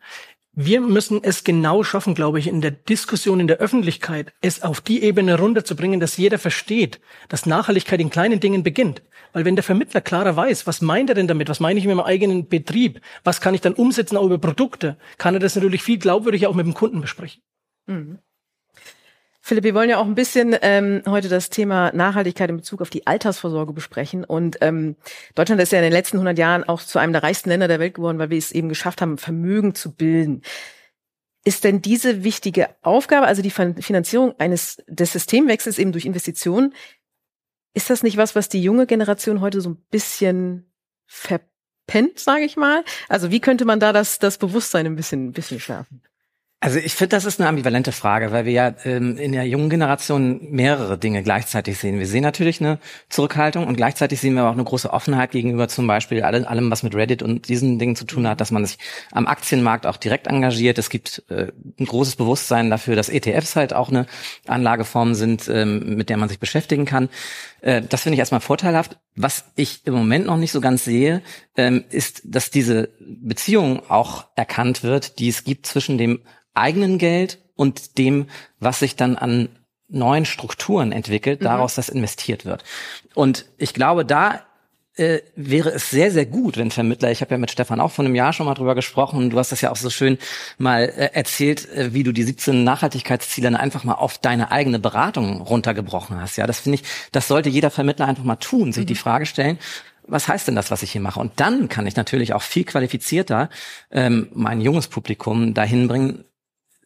Wir 0.55 0.81
müssen 0.81 1.23
es 1.23 1.43
genau 1.43 1.83
schaffen, 1.83 2.13
glaube 2.13 2.37
ich, 2.37 2.45
in 2.45 2.61
der 2.61 2.69
Diskussion 2.69 3.39
in 3.39 3.47
der 3.47 3.57
Öffentlichkeit, 3.57 4.33
es 4.39 4.61
auf 4.61 4.81
die 4.81 5.01
Ebene 5.01 5.39
runterzubringen, 5.39 5.99
dass 5.99 6.17
jeder 6.17 6.37
versteht, 6.37 7.01
dass 7.27 7.47
Nachhaltigkeit 7.47 7.99
in 7.99 8.11
kleinen 8.11 8.39
Dingen 8.39 8.61
beginnt. 8.61 9.01
Weil 9.33 9.45
wenn 9.45 9.55
der 9.55 9.63
Vermittler 9.63 10.01
klarer 10.01 10.35
weiß, 10.35 10.67
was 10.67 10.81
meint 10.81 11.09
er 11.09 11.15
denn 11.15 11.27
damit, 11.27 11.49
was 11.49 11.59
meine 11.59 11.79
ich 11.79 11.87
mit 11.87 11.95
meinem 11.95 12.05
eigenen 12.05 12.49
Betrieb, 12.49 13.01
was 13.23 13.41
kann 13.41 13.55
ich 13.55 13.61
dann 13.61 13.73
umsetzen 13.73 14.15
auch 14.15 14.25
über 14.25 14.37
Produkte, 14.37 14.97
kann 15.17 15.33
er 15.33 15.39
das 15.39 15.55
natürlich 15.55 15.81
viel 15.81 15.97
glaubwürdiger 15.97 16.49
auch 16.49 16.55
mit 16.55 16.67
dem 16.67 16.75
Kunden 16.75 17.01
besprechen. 17.01 17.41
Mhm. 17.87 18.19
Philipp, 19.45 19.65
wir 19.65 19.73
wollen 19.73 19.89
ja 19.89 19.97
auch 19.97 20.05
ein 20.05 20.15
bisschen 20.15 20.55
ähm, 20.61 21.01
heute 21.05 21.27
das 21.27 21.49
Thema 21.49 21.91
Nachhaltigkeit 21.91 22.49
in 22.49 22.55
Bezug 22.55 22.81
auf 22.81 22.89
die 22.89 23.05
Altersvorsorge 23.05 23.73
besprechen. 23.73 24.23
Und 24.23 24.59
ähm, 24.61 24.95
Deutschland 25.35 25.61
ist 25.61 25.73
ja 25.73 25.79
in 25.79 25.83
den 25.83 25.91
letzten 25.91 26.15
100 26.15 26.37
Jahren 26.37 26.63
auch 26.63 26.81
zu 26.81 26.97
einem 26.97 27.11
der 27.11 27.23
reichsten 27.23 27.49
Länder 27.49 27.67
der 27.67 27.81
Welt 27.81 27.95
geworden, 27.95 28.19
weil 28.19 28.29
wir 28.29 28.37
es 28.37 28.53
eben 28.53 28.69
geschafft 28.69 29.01
haben, 29.01 29.17
Vermögen 29.17 29.75
zu 29.75 29.93
bilden. 29.93 30.43
Ist 31.43 31.65
denn 31.65 31.81
diese 31.81 32.23
wichtige 32.23 32.69
Aufgabe, 32.83 33.27
also 33.27 33.41
die 33.41 33.49
Finanzierung 33.49 34.33
eines 34.39 34.81
des 34.87 35.11
Systemwechsels 35.11 35.77
eben 35.77 35.91
durch 35.91 36.05
Investitionen, 36.05 36.73
ist 37.73 37.89
das 37.89 38.01
nicht 38.01 38.15
was, 38.15 38.35
was 38.35 38.47
die 38.47 38.63
junge 38.63 38.87
Generation 38.87 39.41
heute 39.41 39.59
so 39.59 39.71
ein 39.71 39.83
bisschen 39.91 40.71
verpennt, 41.05 42.17
sage 42.17 42.45
ich 42.45 42.55
mal? 42.55 42.85
Also 43.09 43.29
wie 43.29 43.41
könnte 43.41 43.65
man 43.65 43.81
da 43.81 43.91
das, 43.91 44.19
das 44.19 44.37
Bewusstsein 44.37 44.85
ein 44.85 44.95
bisschen, 44.95 45.27
ein 45.27 45.33
bisschen 45.33 45.59
schärfen? 45.59 46.01
Also 46.63 46.79
ich 46.79 46.95
finde, 46.95 47.17
das 47.17 47.25
ist 47.25 47.41
eine 47.41 47.49
ambivalente 47.49 47.91
Frage, 47.91 48.31
weil 48.31 48.45
wir 48.45 48.53
ja 48.53 48.73
ähm, 48.85 49.17
in 49.17 49.33
der 49.33 49.45
jungen 49.45 49.69
Generation 49.69 50.39
mehrere 50.49 50.97
Dinge 50.97 51.21
gleichzeitig 51.21 51.77
sehen. 51.77 51.99
Wir 51.99 52.07
sehen 52.07 52.23
natürlich 52.23 52.61
eine 52.61 52.79
Zurückhaltung 53.09 53.67
und 53.67 53.75
gleichzeitig 53.75 54.21
sehen 54.21 54.35
wir 54.35 54.45
auch 54.45 54.53
eine 54.53 54.63
große 54.63 54.89
Offenheit 54.89 55.31
gegenüber 55.31 55.67
zum 55.67 55.87
Beispiel 55.87 56.23
allem, 56.23 56.45
allem 56.45 56.71
was 56.71 56.81
mit 56.81 56.95
Reddit 56.95 57.21
und 57.21 57.49
diesen 57.49 57.79
Dingen 57.79 57.97
zu 57.97 58.05
tun 58.05 58.29
hat, 58.29 58.39
dass 58.39 58.51
man 58.51 58.65
sich 58.65 58.77
am 59.11 59.27
Aktienmarkt 59.27 59.85
auch 59.85 59.97
direkt 59.97 60.27
engagiert. 60.27 60.77
Es 60.77 60.89
gibt 60.89 61.23
äh, 61.27 61.47
ein 61.77 61.85
großes 61.85 62.15
Bewusstsein 62.15 62.69
dafür, 62.69 62.95
dass 62.95 63.09
ETFs 63.09 63.57
halt 63.57 63.73
auch 63.73 63.89
eine 63.89 64.05
Anlageform 64.47 65.15
sind, 65.15 65.49
ähm, 65.49 65.97
mit 65.97 66.07
der 66.07 66.15
man 66.15 66.29
sich 66.29 66.39
beschäftigen 66.39 66.85
kann. 66.85 67.09
Äh, 67.59 67.81
das 67.81 68.03
finde 68.03 68.13
ich 68.13 68.19
erstmal 68.19 68.39
vorteilhaft. 68.39 68.99
Was 69.17 69.43
ich 69.57 69.85
im 69.85 69.95
Moment 69.95 70.27
noch 70.27 70.37
nicht 70.37 70.53
so 70.53 70.61
ganz 70.61 70.85
sehe, 70.85 71.23
ähm, 71.57 71.83
ist, 71.89 72.21
dass 72.23 72.51
diese 72.51 72.87
Beziehung 73.01 73.81
auch 73.89 74.27
erkannt 74.37 74.81
wird, 74.81 75.19
die 75.19 75.27
es 75.27 75.43
gibt 75.43 75.65
zwischen 75.65 75.97
dem 75.97 76.21
eigenen 76.53 76.97
Geld 76.97 77.39
und 77.55 77.97
dem, 77.97 78.27
was 78.59 78.79
sich 78.79 78.95
dann 78.95 79.15
an 79.15 79.49
neuen 79.87 80.25
Strukturen 80.25 80.91
entwickelt, 80.91 81.41
mhm. 81.41 81.45
daraus 81.45 81.75
das 81.75 81.89
investiert 81.89 82.45
wird. 82.45 82.63
Und 83.13 83.45
ich 83.57 83.73
glaube, 83.73 84.05
da 84.05 84.41
äh, 84.95 85.21
wäre 85.35 85.71
es 85.71 85.89
sehr, 85.89 86.11
sehr 86.11 86.25
gut, 86.25 86.57
wenn 86.57 86.69
Vermittler, 86.69 87.11
ich 87.11 87.21
habe 87.21 87.31
ja 87.31 87.37
mit 87.37 87.51
Stefan 87.51 87.79
auch 87.79 87.91
vor 87.91 88.05
einem 88.05 88.15
Jahr 88.15 88.31
schon 88.33 88.45
mal 88.45 88.53
drüber 88.53 88.75
gesprochen, 88.75 89.29
du 89.29 89.39
hast 89.39 89.51
das 89.51 89.61
ja 89.61 89.71
auch 89.71 89.75
so 89.75 89.89
schön 89.89 90.17
mal 90.57 90.83
äh, 90.83 91.09
erzählt, 91.13 91.67
äh, 91.71 91.93
wie 91.93 92.03
du 92.03 92.11
die 92.11 92.23
17 92.23 92.63
Nachhaltigkeitsziele 92.63 93.49
dann 93.49 93.55
einfach 93.55 93.83
mal 93.83 93.95
auf 93.95 94.19
deine 94.19 94.51
eigene 94.51 94.79
Beratung 94.79 95.41
runtergebrochen 95.41 96.21
hast. 96.21 96.37
Ja, 96.37 96.45
das 96.45 96.59
finde 96.59 96.75
ich, 96.75 96.83
das 97.11 97.27
sollte 97.27 97.49
jeder 97.49 97.71
Vermittler 97.71 98.07
einfach 98.07 98.23
mal 98.23 98.35
tun, 98.35 98.71
sich 98.71 98.83
mhm. 98.83 98.87
die 98.87 98.95
Frage 98.95 99.25
stellen, 99.25 99.57
was 100.05 100.27
heißt 100.27 100.47
denn 100.47 100.55
das, 100.55 100.69
was 100.69 100.83
ich 100.83 100.91
hier 100.91 101.01
mache? 101.01 101.19
Und 101.19 101.39
dann 101.39 101.69
kann 101.69 101.87
ich 101.87 101.95
natürlich 101.95 102.33
auch 102.33 102.41
viel 102.41 102.65
qualifizierter 102.65 103.49
ähm, 103.89 104.27
mein 104.33 104.61
junges 104.61 104.89
Publikum 104.89 105.53
dahin 105.53 105.87
bringen, 105.87 106.25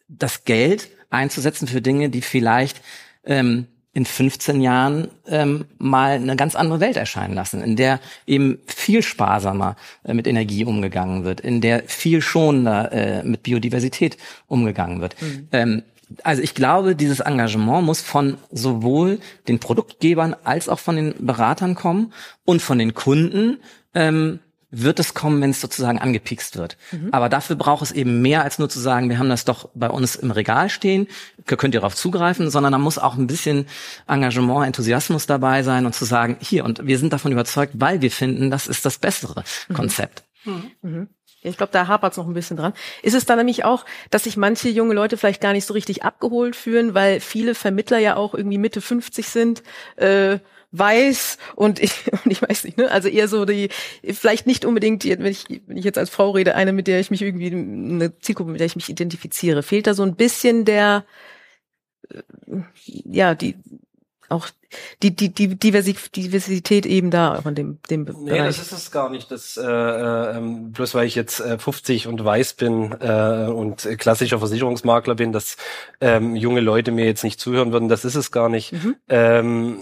das 0.07 0.43
Geld 0.45 0.89
einzusetzen 1.09 1.67
für 1.67 1.81
Dinge, 1.81 2.09
die 2.09 2.21
vielleicht 2.21 2.81
ähm, 3.23 3.67
in 3.93 4.05
15 4.05 4.61
Jahren 4.61 5.07
ähm, 5.27 5.65
mal 5.79 6.11
eine 6.11 6.35
ganz 6.35 6.55
andere 6.55 6.79
Welt 6.79 6.97
erscheinen 6.97 7.33
lassen, 7.33 7.61
in 7.61 7.75
der 7.75 7.99
eben 8.27 8.59
viel 8.67 9.01
sparsamer 9.01 9.75
äh, 10.03 10.13
mit 10.13 10.27
Energie 10.27 10.65
umgegangen 10.65 11.23
wird, 11.23 11.41
in 11.41 11.61
der 11.61 11.83
viel 11.85 12.21
schonender 12.21 12.91
äh, 12.91 13.23
mit 13.23 13.41
Biodiversität 13.41 14.17
umgegangen 14.45 15.01
wird. 15.01 15.19
Mhm. 15.19 15.47
Ähm, 15.51 15.83
also 16.23 16.43
ich 16.43 16.53
glaube, 16.53 16.95
dieses 16.95 17.21
Engagement 17.21 17.85
muss 17.85 18.01
von 18.01 18.37
sowohl 18.51 19.19
den 19.47 19.59
Produktgebern 19.59 20.35
als 20.43 20.69
auch 20.69 20.79
von 20.79 20.95
den 20.95 21.15
Beratern 21.19 21.73
kommen 21.73 22.13
und 22.45 22.61
von 22.61 22.77
den 22.77 22.93
Kunden. 22.93 23.57
Ähm, 23.95 24.39
wird 24.69 25.00
es 25.00 25.13
kommen, 25.13 25.41
wenn 25.41 25.51
es 25.51 25.62
sozusagen 25.62 26.00
angepikst 26.00 26.57
wird. 26.57 26.77
Mhm. 26.91 27.09
Aber 27.12 27.29
dafür 27.29 27.55
braucht 27.55 27.83
es 27.83 27.91
eben 27.91 28.21
mehr 28.21 28.43
als 28.43 28.59
nur 28.59 28.69
zu 28.69 28.79
sagen, 28.79 29.09
wir 29.09 29.17
haben 29.17 29.29
das 29.29 29.45
doch 29.45 29.69
bei 29.74 29.89
uns 29.89 30.15
im 30.15 30.31
Regal 30.31 30.69
stehen, 30.69 31.07
könnt 31.45 31.74
ihr 31.74 31.79
darauf 31.79 31.95
zugreifen, 31.95 32.50
sondern 32.50 32.74
da 32.74 32.77
muss 32.77 32.97
auch 32.97 33.15
ein 33.15 33.27
bisschen 33.27 33.67
Engagement, 34.07 34.65
Enthusiasmus 34.65 35.25
dabei 35.25 35.63
sein 35.63 35.86
und 35.86 35.93
zu 35.93 36.05
sagen, 36.05 36.38
hier, 36.39 36.65
und 36.65 36.86
wir 36.86 37.00
sind 37.00 37.13
davon 37.13 37.31
überzeugt, 37.31 37.74
weil 37.75 38.01
wir 38.01 38.12
finden, 38.12 38.51
das 38.51 38.67
ist 38.67 38.86
das 38.86 38.97
bessere 38.97 39.43
mhm. 39.69 39.74
Konzept. 39.74 40.24
Mhm. 40.43 40.71
mhm. 40.81 41.07
Ich 41.43 41.55
glaube, 41.55 41.71
da 41.71 41.88
hapert 41.88 42.12
es 42.12 42.17
noch 42.17 42.27
ein 42.27 42.33
bisschen 42.33 42.57
dran. 42.57 42.74
Ist 43.03 43.13
es 43.13 43.25
dann 43.25 43.38
nämlich 43.38 43.63
auch, 43.63 43.86
dass 44.09 44.24
sich 44.24 44.38
manche 44.38 44.69
junge 44.69 44.93
Leute 44.93 45.17
vielleicht 45.17 45.39
gar 45.39 45.53
nicht 45.53 45.65
so 45.65 45.74
richtig 45.74 46.03
abgeholt 46.03 46.55
fühlen, 46.55 46.93
weil 46.93 47.19
viele 47.19 47.55
Vermittler 47.55 48.00
ja 48.00 48.15
auch 48.15 48.33
irgendwie 48.33 48.57
Mitte 48.57 48.81
50 48.81 49.29
sind, 49.29 49.63
äh, 49.95 50.39
weiß 50.71 51.38
und 51.55 51.79
ich, 51.79 51.93
und 52.25 52.31
ich 52.31 52.41
weiß 52.41 52.63
nicht, 52.63 52.77
ne? 52.77 52.91
Also 52.91 53.07
eher 53.07 53.27
so 53.27 53.45
die, 53.45 53.69
vielleicht 54.03 54.47
nicht 54.47 54.65
unbedingt, 54.65 55.05
wenn 55.05 55.25
ich, 55.25 55.45
wenn 55.65 55.77
ich 55.77 55.86
jetzt 55.86 55.97
als 55.97 56.09
Frau 56.09 56.31
rede, 56.31 56.55
eine, 56.55 56.74
mit 56.74 56.88
der 56.88 57.00
ich 57.00 57.12
mich 57.12 57.21
irgendwie, 57.21 57.47
eine 57.47 58.17
Zielgruppe, 58.19 58.51
mit 58.51 58.59
der 58.59 58.67
ich 58.67 58.75
mich 58.75 58.89
identifiziere. 58.89 59.63
Fehlt 59.63 59.88
da 59.88 59.93
so 59.93 60.03
ein 60.03 60.15
bisschen 60.15 60.65
der, 60.65 61.05
äh, 62.09 62.21
ja, 62.86 63.36
die, 63.36 63.55
auch 64.29 64.50
die, 65.01 65.15
die, 65.15 65.29
die 65.29 65.55
Diversität 65.55 66.86
eben 66.86 67.12
da 67.12 67.38
auch 67.38 67.45
in 67.45 67.55
dem, 67.55 67.79
dem 67.89 68.03
Bereich. 68.03 68.21
Nee, 68.21 68.38
das 68.39 68.59
ist 68.59 68.74
es 68.74 68.91
gar 68.91 69.09
nicht. 69.09 69.31
Das, 69.31 69.55
äh, 69.55 69.63
äh, 69.63 70.41
bloß 70.41 70.95
weil 70.95 71.07
ich 71.07 71.15
jetzt 71.15 71.39
äh, 71.39 71.57
50 71.57 72.07
und 72.07 72.24
weiß 72.24 72.55
bin 72.55 72.91
äh, 73.00 73.47
und 73.50 73.88
klassischer 73.97 74.39
Versicherungsmakler 74.39 75.15
bin, 75.15 75.31
dass 75.31 75.55
ähm, 76.01 76.36
junge 76.36 76.59
Leute 76.59 76.91
mir 76.91 77.05
jetzt 77.05 77.24
nicht 77.24 77.39
zuhören 77.39 77.71
würden, 77.71 77.88
das 77.88 78.03
ist 78.03 78.15
es 78.15 78.31
gar 78.31 78.50
nicht. 78.50 78.74
Mhm. 78.74 78.95
Ähm, 79.07 79.81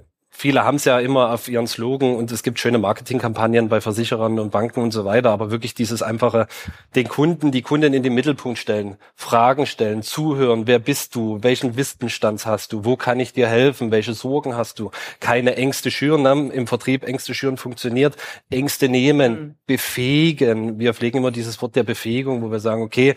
viele 0.31 0.63
haben 0.63 0.77
es 0.77 0.85
ja 0.85 0.99
immer 0.99 1.31
auf 1.31 1.47
ihren 1.47 1.67
Slogan 1.67 2.15
und 2.15 2.31
es 2.31 2.41
gibt 2.41 2.57
schöne 2.57 2.79
Marketingkampagnen 2.79 3.69
bei 3.69 3.81
Versicherern 3.81 4.39
und 4.39 4.49
Banken 4.49 4.81
und 4.81 4.91
so 4.91 5.05
weiter, 5.05 5.29
aber 5.29 5.51
wirklich 5.51 5.73
dieses 5.75 6.01
einfache, 6.01 6.47
den 6.95 7.07
Kunden, 7.07 7.51
die 7.51 7.61
Kunden 7.61 7.93
in 7.93 8.01
den 8.01 8.15
Mittelpunkt 8.15 8.57
stellen, 8.57 8.97
Fragen 9.15 9.65
stellen, 9.65 10.01
zuhören, 10.01 10.65
wer 10.65 10.79
bist 10.79 11.13
du, 11.15 11.39
welchen 11.41 11.75
Wissensstand 11.75 12.45
hast 12.45 12.73
du, 12.73 12.85
wo 12.85 12.95
kann 12.95 13.19
ich 13.19 13.33
dir 13.33 13.47
helfen, 13.47 13.91
welche 13.91 14.13
Sorgen 14.13 14.55
hast 14.55 14.79
du, 14.79 14.89
keine 15.19 15.57
Ängste 15.57 15.91
schüren, 15.91 16.49
im 16.51 16.65
Vertrieb 16.65 17.03
Ängste 17.03 17.33
schüren 17.33 17.57
funktioniert, 17.57 18.15
Ängste 18.49 18.89
nehmen, 18.89 19.31
mhm. 19.31 19.55
befähigen, 19.67 20.79
wir 20.79 20.93
pflegen 20.93 21.17
immer 21.17 21.31
dieses 21.31 21.61
Wort 21.61 21.75
der 21.75 21.83
Befähigung, 21.83 22.41
wo 22.41 22.51
wir 22.51 22.59
sagen, 22.59 22.81
okay, 22.81 23.15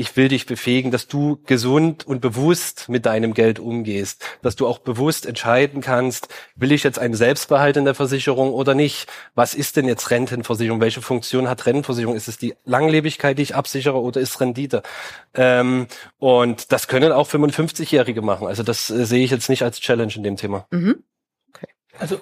ich 0.00 0.16
will 0.16 0.28
dich 0.28 0.46
befähigen, 0.46 0.90
dass 0.90 1.08
du 1.08 1.40
gesund 1.44 2.06
und 2.06 2.22
bewusst 2.22 2.88
mit 2.88 3.04
deinem 3.04 3.34
Geld 3.34 3.58
umgehst, 3.58 4.24
dass 4.40 4.56
du 4.56 4.66
auch 4.66 4.78
bewusst 4.78 5.26
entscheiden 5.26 5.82
kannst, 5.82 6.28
will 6.60 6.72
ich 6.72 6.82
jetzt 6.82 6.98
einen 6.98 7.14
Selbstbehalt 7.14 7.76
in 7.76 7.84
der 7.84 7.94
Versicherung 7.94 8.52
oder 8.52 8.74
nicht? 8.74 9.06
Was 9.34 9.54
ist 9.54 9.76
denn 9.76 9.86
jetzt 9.86 10.10
Rentenversicherung? 10.10 10.80
Welche 10.80 11.02
Funktion 11.02 11.48
hat 11.48 11.66
Rentenversicherung? 11.66 12.16
Ist 12.16 12.28
es 12.28 12.38
die 12.38 12.54
Langlebigkeit, 12.64 13.38
die 13.38 13.42
ich 13.42 13.54
absichere 13.54 14.00
oder 14.00 14.20
ist 14.20 14.40
Rendite? 14.40 14.82
Ähm, 15.34 15.86
und 16.18 16.72
das 16.72 16.88
können 16.88 17.12
auch 17.12 17.28
55-Jährige 17.28 18.22
machen. 18.22 18.46
Also 18.46 18.62
das 18.62 18.90
äh, 18.90 19.04
sehe 19.04 19.24
ich 19.24 19.30
jetzt 19.30 19.48
nicht 19.48 19.62
als 19.62 19.80
Challenge 19.80 20.12
in 20.14 20.22
dem 20.22 20.36
Thema. 20.36 20.66
Mhm. 20.70 21.02
Okay. 21.52 21.68
Also 21.98 22.20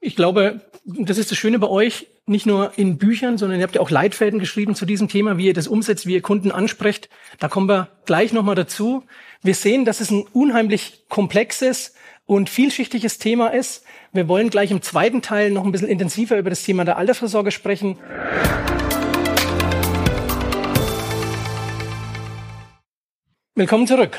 ich 0.00 0.16
glaube, 0.16 0.60
das 0.84 1.18
ist 1.18 1.30
das 1.30 1.38
Schöne 1.38 1.58
bei 1.58 1.68
euch, 1.68 2.06
nicht 2.26 2.46
nur 2.46 2.72
in 2.76 2.98
Büchern, 2.98 3.38
sondern 3.38 3.60
ihr 3.60 3.64
habt 3.64 3.76
ja 3.76 3.80
auch 3.80 3.90
Leitfäden 3.90 4.38
geschrieben 4.40 4.74
zu 4.74 4.84
diesem 4.84 5.08
Thema, 5.08 5.38
wie 5.38 5.46
ihr 5.46 5.54
das 5.54 5.68
umsetzt, 5.68 6.06
wie 6.06 6.14
ihr 6.14 6.22
Kunden 6.22 6.50
ansprecht. 6.50 7.08
Da 7.38 7.48
kommen 7.48 7.68
wir 7.68 7.88
gleich 8.04 8.32
nochmal 8.32 8.56
dazu. 8.56 9.04
Wir 9.42 9.54
sehen, 9.54 9.84
dass 9.84 10.00
es 10.00 10.10
ein 10.10 10.26
unheimlich 10.32 11.04
komplexes 11.08 11.94
und 12.26 12.50
vielschichtiges 12.50 13.18
Thema 13.18 13.48
ist. 13.48 13.84
Wir 14.12 14.28
wollen 14.28 14.50
gleich 14.50 14.70
im 14.70 14.82
zweiten 14.82 15.22
Teil 15.22 15.50
noch 15.50 15.64
ein 15.64 15.72
bisschen 15.72 15.88
intensiver 15.88 16.36
über 16.36 16.50
das 16.50 16.64
Thema 16.64 16.84
der 16.84 16.98
Altersvorsorge 16.98 17.52
sprechen. 17.52 17.98
Willkommen 23.54 23.86
zurück. 23.86 24.18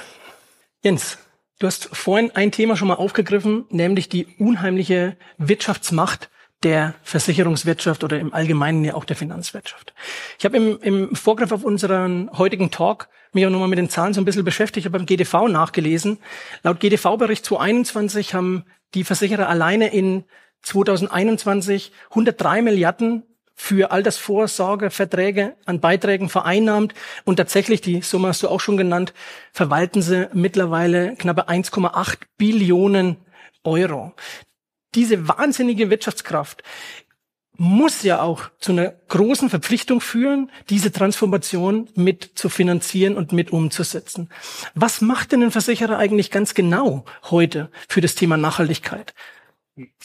Jens, 0.81 1.19
du 1.59 1.67
hast 1.67 1.89
vorhin 1.91 2.31
ein 2.33 2.51
Thema 2.51 2.75
schon 2.75 2.87
mal 2.87 2.95
aufgegriffen, 2.95 3.65
nämlich 3.69 4.09
die 4.09 4.25
unheimliche 4.39 5.17
Wirtschaftsmacht 5.37 6.29
der 6.63 6.95
Versicherungswirtschaft 7.03 8.03
oder 8.03 8.19
im 8.19 8.33
Allgemeinen 8.33 8.83
ja 8.83 8.95
auch 8.95 9.05
der 9.05 9.15
Finanzwirtschaft. 9.15 9.93
Ich 10.39 10.45
habe 10.45 10.57
im, 10.57 10.79
im 10.81 11.15
Vorgriff 11.15 11.51
auf 11.51 11.63
unseren 11.63 12.29
heutigen 12.37 12.71
Talk 12.71 13.09
mich 13.33 13.45
auch 13.45 13.51
nochmal 13.51 13.67
mit 13.67 13.77
den 13.77 13.89
Zahlen 13.89 14.13
so 14.13 14.21
ein 14.21 14.25
bisschen 14.25 14.45
beschäftigt, 14.45 14.85
habe 14.85 14.97
beim 14.97 15.05
GDV 15.05 15.47
nachgelesen. 15.47 16.17
Laut 16.63 16.79
GDV-Bericht 16.79 17.45
2021 17.45 18.33
haben 18.33 18.65
die 18.93 19.03
Versicherer 19.03 19.49
alleine 19.49 19.93
in 19.93 20.23
2021 20.63 21.91
103 22.09 22.61
Milliarden 22.61 23.23
für 23.53 23.91
Altersvorsorgeverträge 23.91 25.55
an 25.65 25.79
Beiträgen 25.79 26.29
vereinnahmt 26.29 26.93
und 27.25 27.37
tatsächlich, 27.37 27.81
die 27.81 28.01
Summe 28.01 28.29
hast 28.29 28.43
du 28.43 28.49
auch 28.49 28.59
schon 28.59 28.77
genannt, 28.77 29.13
verwalten 29.51 30.03
sie 30.03 30.29
mittlerweile 30.33 31.15
knappe 31.15 31.49
1,8 31.49 32.17
Billionen 32.37 33.17
Euro. 33.63 34.13
Diese 34.97 35.27
wahnsinnige 35.27 35.91
Wirtschaftskraft 35.91 36.63
muss 37.57 38.01
ja 38.01 38.21
auch 38.21 38.49
zu 38.57 38.71
einer 38.71 38.93
großen 39.07 39.49
Verpflichtung 39.49 40.01
führen, 40.01 40.51
diese 40.69 40.91
Transformation 40.91 41.87
mit 41.93 42.31
zu 42.33 42.49
finanzieren 42.49 43.15
und 43.15 43.31
mit 43.31 43.51
umzusetzen. 43.51 44.29
Was 44.73 45.01
macht 45.01 45.31
denn 45.31 45.43
ein 45.43 45.51
Versicherer 45.51 45.99
eigentlich 45.99 46.31
ganz 46.31 46.55
genau 46.55 47.05
heute 47.29 47.69
für 47.87 48.01
das 48.01 48.15
Thema 48.15 48.37
Nachhaltigkeit? 48.37 49.13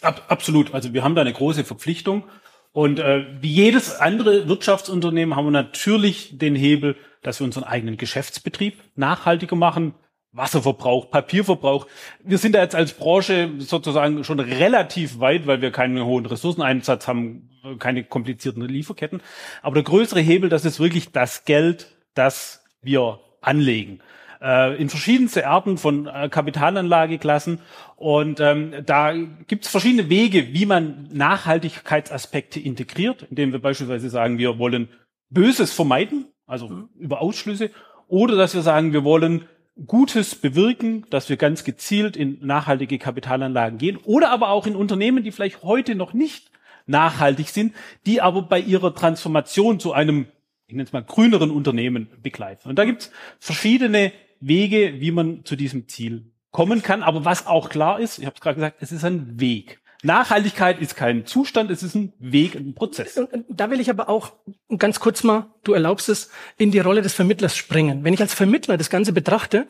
Ab, 0.02 0.26
absolut. 0.28 0.75
Also 0.75 0.92
wir 0.92 1.02
haben 1.02 1.14
da 1.14 1.22
eine 1.22 1.32
große 1.32 1.64
Verpflichtung. 1.64 2.25
Und 2.72 2.99
äh, 2.99 3.26
wie 3.40 3.52
jedes 3.52 3.96
andere 3.96 4.46
Wirtschaftsunternehmen 4.49 5.37
haben 5.37 5.46
wir 5.46 5.52
natürlich 5.52 6.38
den 6.38 6.54
Hebel, 6.54 6.96
dass 7.22 7.40
wir 7.40 7.46
unseren 7.46 7.64
eigenen 7.64 7.96
Geschäftsbetrieb 7.96 8.78
nachhaltiger 8.94 9.56
machen. 9.56 9.94
Wasserverbrauch, 10.33 11.11
Papierverbrauch. 11.11 11.87
Wir 12.25 12.39
sind 12.39 12.55
da 12.55 12.62
jetzt 12.62 12.75
als 12.75 12.95
Branche 12.95 13.51
sozusagen 13.59 14.25
schon 14.25 14.41
relativ 14.41 15.21
weit, 15.21 15.47
weil 15.47 15.61
wir 15.61 15.71
keinen 15.71 16.05
hohen 16.05 16.27
Ressourceneinsatz 16.27 17.07
haben, 17.07 17.51
keine 17.79 18.03
komplizierten 18.05 18.62
Lieferketten. 18.62 19.21
Aber 19.61 19.75
der 19.75 19.85
größere 19.85 20.21
Hebel, 20.21 20.49
das 20.49 20.65
ist 20.65 20.81
wirklich 20.81 21.12
das 21.12 21.45
Geld, 21.45 21.95
das 22.15 22.65
wir 22.81 23.21
anlegen 23.43 24.01
äh, 24.43 24.77
in 24.81 24.89
verschiedenste 24.89 25.47
Arten 25.47 25.79
von 25.79 26.07
äh, 26.07 26.29
Kapitalanlageklassen. 26.29 27.61
Und 27.97 28.41
ähm, 28.41 28.75
da 28.85 29.15
gibt 29.47 29.65
es 29.65 29.71
verschiedene 29.71 30.11
Wege, 30.11 30.53
wie 30.53 30.67
man 30.67 31.09
Nachhaltigkeitsaspekte 31.12 32.61
integriert, 32.61 33.27
indem 33.31 33.53
wir 33.53 33.61
beispielsweise 33.61 34.11
sagen, 34.11 34.39
wir 34.39 34.59
wollen 34.59 34.89
Böses 35.31 35.73
vermeiden, 35.73 36.27
also 36.47 36.69
mhm. 36.69 36.89
über 36.99 37.23
Ausschlüsse, 37.23 37.71
oder 38.09 38.37
dass 38.37 38.55
wir 38.55 38.62
sagen, 38.62 38.93
wir 38.93 39.05
wollen 39.05 39.47
Gutes 39.87 40.35
bewirken, 40.35 41.07
dass 41.11 41.29
wir 41.29 41.37
ganz 41.37 41.64
gezielt 41.64 42.17
in 42.17 42.38
nachhaltige 42.45 42.99
Kapitalanlagen 42.99 43.79
gehen, 43.79 43.97
oder 44.05 44.31
aber 44.31 44.50
auch 44.50 44.67
in 44.67 44.76
Unternehmen, 44.76 45.25
die 45.25 45.33
vielleicht 45.33 45.62
heute 45.62 45.95
noch 45.95 46.12
nicht 46.12 46.50
nachhaltig 46.87 47.49
sind, 47.49 47.75
die 48.07 48.21
aber 48.21 48.43
bei 48.43 48.61
ihrer 48.61 48.95
Transformation 48.95 49.81
zu 49.81 49.93
einem, 49.93 50.26
ich 50.67 50.75
nenne 50.75 50.85
es 50.85 50.93
mal, 50.93 51.02
grüneren 51.02 51.50
Unternehmen 51.50 52.09
begleiten. 52.23 52.69
Und 52.69 52.79
da 52.79 52.85
gibt 52.85 53.02
es 53.02 53.11
verschiedene 53.38 54.12
Wege, 54.41 55.00
wie 55.00 55.11
man 55.11 55.45
zu 55.45 55.57
diesem 55.57 55.88
Ziel 55.88 56.33
kommen 56.50 56.83
kann. 56.83 57.02
Aber 57.02 57.25
was 57.25 57.47
auch 57.47 57.69
klar 57.69 58.00
ist, 58.00 58.19
ich 58.19 58.26
habe 58.26 58.35
es 58.35 58.41
gerade 58.41 58.57
gesagt, 58.57 58.76
es 58.81 58.93
ist 58.93 59.05
ein 59.05 59.41
Weg. 59.41 59.82
Nachhaltigkeit 60.02 60.80
ist 60.80 60.97
kein 60.97 61.26
Zustand, 61.26 61.71
es 61.71 61.82
ist 61.82 61.94
ein 61.94 62.12
Weg, 62.18 62.56
ein 62.56 62.75
Prozess. 62.75 63.21
Da 63.49 63.71
will 63.71 63.80
ich 63.80 63.88
aber 63.88 64.09
auch 64.09 64.32
ganz 64.76 64.99
kurz 64.99 65.23
mal, 65.23 65.47
du 65.62 65.73
erlaubst 65.73 66.09
es, 66.09 66.30
in 66.59 66.73
die 66.73 66.80
Rolle 66.80 67.02
des 67.02 67.14
Vermittlers 67.14 67.56
springen. 67.56 68.02
Wenn 68.04 68.12
ich 68.12 68.21
als 68.21 68.35
Vermittler 68.35 68.76
das 68.76 68.90
Ganze 68.90 69.12
betrachte, 69.12 69.68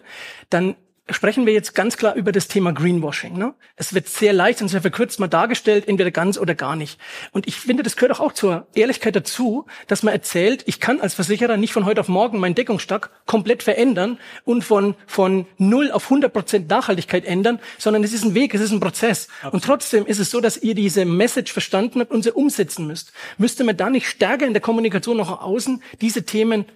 dann 0.48 0.74
sprechen 1.10 1.46
wir 1.46 1.52
jetzt 1.52 1.74
ganz 1.74 1.96
klar 1.96 2.14
über 2.14 2.30
das 2.30 2.46
Thema 2.46 2.72
Greenwashing. 2.72 3.36
Ne? 3.36 3.54
Es 3.76 3.92
wird 3.92 4.08
sehr 4.08 4.32
leicht 4.32 4.62
und 4.62 4.68
sehr 4.68 4.80
verkürzt 4.80 5.18
mal 5.18 5.26
dargestellt, 5.26 5.88
entweder 5.88 6.10
ganz 6.12 6.38
oder 6.38 6.54
gar 6.54 6.76
nicht. 6.76 6.98
Und 7.32 7.48
ich 7.48 7.56
finde, 7.56 7.82
das 7.82 7.96
gehört 7.96 8.12
auch, 8.12 8.20
auch 8.20 8.32
zur 8.32 8.68
Ehrlichkeit 8.74 9.16
dazu, 9.16 9.66
dass 9.88 10.02
man 10.04 10.14
erzählt, 10.14 10.62
ich 10.66 10.78
kann 10.78 11.00
als 11.00 11.14
Versicherer 11.14 11.56
nicht 11.56 11.72
von 11.72 11.86
heute 11.86 12.00
auf 12.00 12.08
morgen 12.08 12.38
meinen 12.38 12.54
Deckungsstock 12.54 13.10
komplett 13.26 13.62
verändern 13.62 14.18
und 14.44 14.62
von, 14.62 14.94
von 15.06 15.46
0 15.58 15.90
auf 15.90 16.04
100 16.04 16.32
Prozent 16.32 16.70
Nachhaltigkeit 16.70 17.24
ändern, 17.24 17.58
sondern 17.78 18.04
es 18.04 18.12
ist 18.12 18.24
ein 18.24 18.34
Weg, 18.34 18.54
es 18.54 18.60
ist 18.60 18.70
ein 18.72 18.80
Prozess. 18.80 19.28
Absolut. 19.38 19.54
Und 19.54 19.64
trotzdem 19.64 20.06
ist 20.06 20.20
es 20.20 20.30
so, 20.30 20.40
dass 20.40 20.56
ihr 20.56 20.74
diese 20.74 21.04
Message 21.04 21.52
verstanden 21.52 22.00
habt 22.00 22.12
und 22.12 22.22
sie 22.22 22.30
umsetzen 22.30 22.86
müsst. 22.86 23.12
Müsste 23.38 23.64
man 23.64 23.76
da 23.76 23.90
nicht 23.90 24.06
stärker 24.06 24.46
in 24.46 24.52
der 24.52 24.62
Kommunikation 24.62 25.16
nach 25.16 25.42
außen 25.42 25.82
diese 26.00 26.24
Themen 26.24 26.66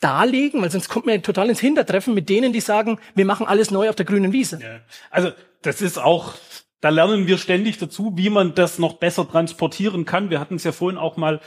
darlegen, 0.00 0.62
weil 0.62 0.70
sonst 0.70 0.88
kommt 0.88 1.06
man 1.06 1.22
total 1.22 1.48
ins 1.48 1.60
Hintertreffen 1.60 2.14
mit 2.14 2.28
denen, 2.28 2.52
die 2.52 2.60
sagen, 2.60 2.98
wir 3.14 3.24
machen 3.24 3.46
alles 3.46 3.70
neu 3.70 3.88
auf 3.88 3.96
der 3.96 4.06
grünen 4.06 4.32
Wiese. 4.32 4.58
Ja. 4.62 4.80
Also 5.10 5.32
das 5.62 5.80
ist 5.80 5.98
auch, 5.98 6.34
da 6.80 6.90
lernen 6.90 7.26
wir 7.26 7.38
ständig 7.38 7.78
dazu, 7.78 8.12
wie 8.16 8.30
man 8.30 8.54
das 8.54 8.78
noch 8.78 8.94
besser 8.94 9.28
transportieren 9.28 10.04
kann. 10.04 10.30
Wir 10.30 10.38
hatten 10.40 10.56
es 10.56 10.64
ja 10.64 10.72
vorhin 10.72 10.98
auch 10.98 11.16
mal, 11.16 11.40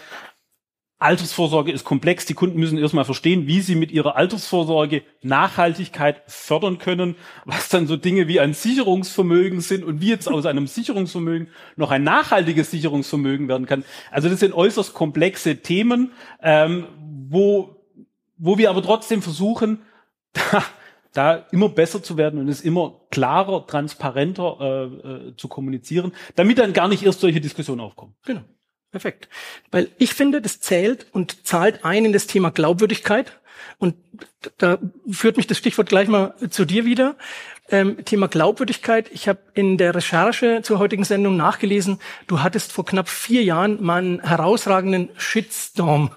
Altersvorsorge 1.01 1.71
ist 1.71 1.85
komplex. 1.85 2.25
Die 2.25 2.33
Kunden 2.33 2.59
müssen 2.59 2.77
erstmal 2.77 3.05
verstehen, 3.05 3.47
wie 3.47 3.61
sie 3.61 3.75
mit 3.75 3.89
ihrer 3.89 4.17
Altersvorsorge 4.17 5.03
Nachhaltigkeit 5.21 6.21
fördern 6.27 6.77
können, 6.77 7.15
was 7.45 7.69
dann 7.69 7.87
so 7.87 7.95
Dinge 7.95 8.27
wie 8.27 8.41
ein 8.41 8.53
Sicherungsvermögen 8.53 9.61
sind 9.61 9.85
und 9.85 10.01
wie 10.01 10.09
jetzt 10.09 10.27
aus 10.27 10.45
einem 10.45 10.67
Sicherungsvermögen 10.67 11.47
noch 11.77 11.91
ein 11.91 12.03
nachhaltiges 12.03 12.71
Sicherungsvermögen 12.71 13.47
werden 13.47 13.65
kann. 13.65 13.85
Also 14.11 14.27
das 14.27 14.41
sind 14.41 14.53
äußerst 14.53 14.93
komplexe 14.93 15.57
Themen, 15.61 16.11
ähm, 16.43 16.87
wo 17.29 17.78
wo 18.39 18.57
wir 18.57 18.69
aber 18.69 18.81
trotzdem 18.81 19.21
versuchen, 19.21 19.83
da, 20.33 20.63
da 21.13 21.45
immer 21.51 21.69
besser 21.69 22.01
zu 22.01 22.17
werden 22.17 22.39
und 22.39 22.47
es 22.47 22.61
immer 22.61 23.01
klarer, 23.11 23.67
transparenter 23.67 24.57
äh, 24.59 24.83
äh, 25.29 25.35
zu 25.35 25.47
kommunizieren, 25.47 26.13
damit 26.35 26.57
dann 26.57 26.73
gar 26.73 26.87
nicht 26.87 27.03
erst 27.03 27.19
solche 27.19 27.41
Diskussionen 27.41 27.81
aufkommen. 27.81 28.15
Genau. 28.25 28.41
Perfekt. 28.91 29.29
Weil 29.69 29.89
ich 29.99 30.15
finde, 30.15 30.41
das 30.41 30.61
zählt 30.61 31.05
und 31.11 31.45
zahlt 31.45 31.85
ein 31.85 32.05
in 32.05 32.13
das 32.13 32.25
Thema 32.25 32.49
Glaubwürdigkeit. 32.49 33.39
Und 33.77 33.95
da 34.57 34.79
führt 35.09 35.37
mich 35.37 35.45
das 35.45 35.57
Stichwort 35.57 35.89
gleich 35.89 36.07
mal 36.07 36.33
zu 36.49 36.65
dir 36.65 36.85
wieder. 36.85 37.15
Ähm, 37.69 38.03
Thema 38.03 38.27
Glaubwürdigkeit. 38.27 39.11
Ich 39.11 39.27
habe 39.27 39.39
in 39.53 39.77
der 39.77 39.93
Recherche 39.93 40.61
zur 40.63 40.79
heutigen 40.79 41.03
Sendung 41.03 41.37
nachgelesen, 41.37 41.99
du 42.25 42.41
hattest 42.41 42.71
vor 42.71 42.85
knapp 42.85 43.09
vier 43.09 43.43
Jahren 43.43 43.83
mal 43.83 43.99
einen 43.99 44.21
herausragenden 44.21 45.09
Shitstorm. 45.17 46.11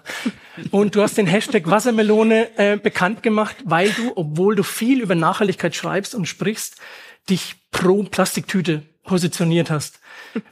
Und 0.71 0.95
du 0.95 1.03
hast 1.03 1.17
den 1.17 1.27
Hashtag 1.27 1.69
Wassermelone 1.71 2.59
äh, 2.59 2.77
bekannt 2.77 3.23
gemacht, 3.23 3.57
weil 3.65 3.91
du, 3.91 4.12
obwohl 4.17 4.55
du 4.55 4.62
viel 4.62 5.01
über 5.01 5.15
Nachhaltigkeit 5.15 5.75
schreibst 5.75 6.15
und 6.15 6.27
sprichst, 6.27 6.77
dich 7.31 7.57
pro 7.71 8.03
Plastiktüte 8.03 8.83
positioniert 9.05 9.71
hast. 9.71 10.01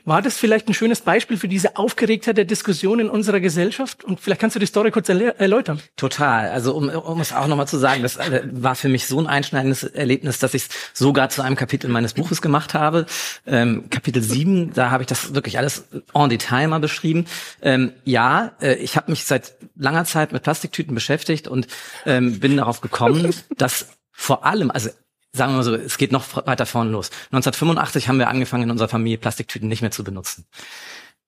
War 0.04 0.22
das 0.22 0.36
vielleicht 0.36 0.68
ein 0.68 0.74
schönes 0.74 1.00
Beispiel 1.00 1.36
für 1.36 1.48
diese 1.48 1.76
Aufgeregtheit 1.76 2.36
der 2.36 2.44
Diskussion 2.44 3.00
in 3.00 3.08
unserer 3.08 3.40
Gesellschaft? 3.40 4.04
Und 4.04 4.20
vielleicht 4.20 4.40
kannst 4.40 4.56
du 4.56 4.60
die 4.60 4.66
Story 4.66 4.90
kurz 4.90 5.08
erläutern. 5.08 5.80
Total. 5.96 6.50
Also 6.50 6.74
um, 6.74 6.88
um 6.88 7.20
es 7.20 7.32
auch 7.32 7.46
nochmal 7.46 7.68
zu 7.68 7.78
sagen, 7.78 8.02
das 8.02 8.16
äh, 8.16 8.42
war 8.50 8.74
für 8.74 8.88
mich 8.88 9.06
so 9.06 9.20
ein 9.20 9.26
einschneidendes 9.26 9.84
Erlebnis, 9.84 10.38
dass 10.38 10.54
ich 10.54 10.64
es 10.64 10.68
sogar 10.94 11.28
zu 11.28 11.42
einem 11.42 11.56
Kapitel 11.56 11.88
meines 11.88 12.14
Buches 12.14 12.42
gemacht 12.42 12.74
habe. 12.74 13.06
Ähm, 13.46 13.88
Kapitel 13.90 14.22
7, 14.22 14.72
da 14.74 14.90
habe 14.90 15.02
ich 15.02 15.06
das 15.06 15.34
wirklich 15.34 15.58
alles 15.58 15.84
en 16.14 16.28
Detail 16.28 16.68
mal 16.68 16.80
beschrieben. 16.80 17.26
Ähm, 17.62 17.92
ja, 18.04 18.52
äh, 18.60 18.74
ich 18.74 18.96
habe 18.96 19.10
mich 19.10 19.24
seit 19.24 19.54
langer 19.76 20.04
Zeit 20.04 20.32
mit 20.32 20.42
Plastiktüten 20.42 20.94
beschäftigt 20.94 21.48
und 21.48 21.66
ähm, 22.06 22.40
bin 22.40 22.56
darauf 22.56 22.80
gekommen, 22.80 23.34
dass 23.56 23.86
vor 24.12 24.44
allem, 24.44 24.70
also 24.70 24.90
sagen 25.32 25.52
wir 25.52 25.56
mal 25.56 25.62
so, 25.62 25.74
es 25.74 25.98
geht 25.98 26.12
noch 26.12 26.46
weiter 26.46 26.66
vorne 26.66 26.90
los. 26.90 27.10
1985 27.26 28.08
haben 28.08 28.18
wir 28.18 28.28
angefangen, 28.28 28.64
in 28.64 28.70
unserer 28.70 28.88
Familie 28.88 29.18
Plastiktüten 29.18 29.68
nicht 29.68 29.82
mehr 29.82 29.90
zu 29.90 30.04
benutzen. 30.04 30.46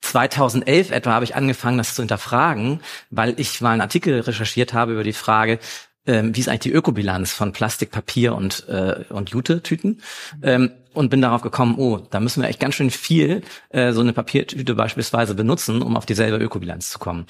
2011 0.00 0.90
etwa 0.90 1.12
habe 1.12 1.24
ich 1.24 1.36
angefangen, 1.36 1.78
das 1.78 1.94
zu 1.94 2.02
hinterfragen, 2.02 2.80
weil 3.10 3.38
ich 3.38 3.60
mal 3.60 3.70
einen 3.70 3.80
Artikel 3.80 4.20
recherchiert 4.20 4.72
habe 4.72 4.92
über 4.92 5.04
die 5.04 5.12
Frage, 5.12 5.60
ähm, 6.06 6.34
wie 6.34 6.40
ist 6.40 6.48
eigentlich 6.48 6.60
die 6.60 6.72
Ökobilanz 6.72 7.32
von 7.32 7.52
Plastik, 7.52 7.92
Papier 7.92 8.34
und, 8.34 8.68
äh, 8.68 9.04
und 9.08 9.30
Jute-Tüten. 9.30 10.02
Ähm, 10.42 10.72
und 10.94 11.10
bin 11.10 11.20
darauf 11.20 11.42
gekommen, 11.42 11.76
oh, 11.78 11.98
da 12.10 12.20
müssen 12.20 12.42
wir 12.42 12.48
echt 12.48 12.60
ganz 12.60 12.74
schön 12.74 12.90
viel 12.90 13.42
äh, 13.70 13.92
so 13.92 14.00
eine 14.00 14.12
Papiertüte 14.12 14.74
beispielsweise 14.74 15.34
benutzen, 15.34 15.82
um 15.82 15.96
auf 15.96 16.06
dieselbe 16.06 16.42
Ökobilanz 16.42 16.90
zu 16.90 16.98
kommen. 16.98 17.26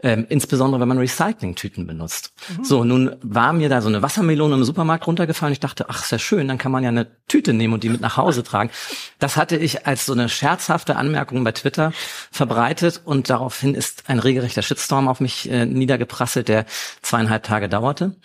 Ähm, 0.00 0.26
insbesondere 0.28 0.80
wenn 0.80 0.88
man 0.88 0.98
Recyclingtüten 0.98 1.86
benutzt. 1.86 2.32
Mhm. 2.56 2.64
So, 2.64 2.84
nun 2.84 3.16
war 3.22 3.52
mir 3.52 3.68
da 3.68 3.80
so 3.80 3.88
eine 3.88 4.02
Wassermelone 4.02 4.54
im 4.54 4.64
Supermarkt 4.64 5.06
runtergefallen. 5.06 5.52
Ich 5.52 5.60
dachte, 5.60 5.86
ach, 5.88 6.02
ist 6.02 6.12
ja 6.12 6.18
schön, 6.18 6.48
dann 6.48 6.58
kann 6.58 6.72
man 6.72 6.82
ja 6.82 6.90
eine 6.90 7.06
Tüte 7.28 7.52
nehmen 7.52 7.74
und 7.74 7.82
die 7.82 7.88
mit 7.88 8.00
nach 8.00 8.16
Hause 8.16 8.42
tragen. 8.42 8.70
Das 9.18 9.36
hatte 9.36 9.56
ich 9.56 9.86
als 9.86 10.06
so 10.06 10.12
eine 10.12 10.28
scherzhafte 10.28 10.96
Anmerkung 10.96 11.42
bei 11.44 11.52
Twitter 11.52 11.92
verbreitet 12.30 13.02
und 13.04 13.30
daraufhin 13.30 13.74
ist 13.74 14.04
ein 14.08 14.18
regelrechter 14.18 14.62
Shitstorm 14.62 15.08
auf 15.08 15.20
mich 15.20 15.50
äh, 15.50 15.66
niedergeprasselt, 15.66 16.48
der 16.48 16.66
zweieinhalb 17.02 17.42
Tage 17.42 17.68
dauerte 17.68 18.16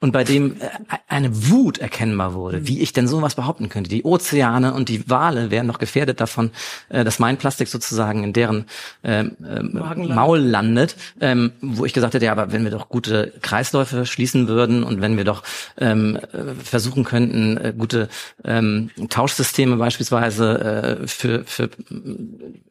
und 0.00 0.12
bei 0.12 0.24
dem 0.24 0.56
äh, 0.60 0.68
eine 1.08 1.48
Wut 1.48 1.78
erkennbar 1.78 2.34
wurde, 2.34 2.66
wie 2.66 2.80
ich 2.80 2.92
denn 2.92 3.08
sowas 3.08 3.34
behaupten 3.34 3.68
könnte. 3.68 3.88
Die 3.88 4.04
Ozeane 4.04 4.74
und 4.74 4.88
die 4.88 5.08
Wale 5.08 5.50
wären 5.50 5.66
noch 5.66 5.78
gefährdet 5.78 6.20
davon, 6.20 6.50
äh, 6.88 7.04
dass 7.04 7.18
mein 7.18 7.38
Plastik 7.38 7.68
sozusagen 7.68 8.22
in 8.24 8.32
deren 8.32 8.66
ähm, 9.04 9.36
ähm, 9.46 10.14
Maul 10.14 10.38
landet, 10.38 10.96
ähm, 11.20 11.52
wo 11.60 11.84
ich 11.84 11.92
gesagt 11.92 12.14
hätte, 12.14 12.26
ja, 12.26 12.32
aber 12.32 12.52
wenn 12.52 12.64
wir 12.64 12.70
doch 12.70 12.88
gute 12.88 13.32
Kreisläufe 13.40 14.04
schließen 14.04 14.48
würden 14.48 14.82
und 14.82 15.00
wenn 15.00 15.16
wir 15.16 15.24
doch 15.24 15.42
ähm, 15.78 16.16
äh, 16.16 16.54
versuchen 16.62 17.04
könnten, 17.04 17.56
äh, 17.56 17.74
gute 17.76 18.08
ähm, 18.44 18.90
Tauschsysteme 19.08 19.76
beispielsweise 19.76 20.98
äh, 21.02 21.06
für, 21.06 21.44
für, 21.44 21.70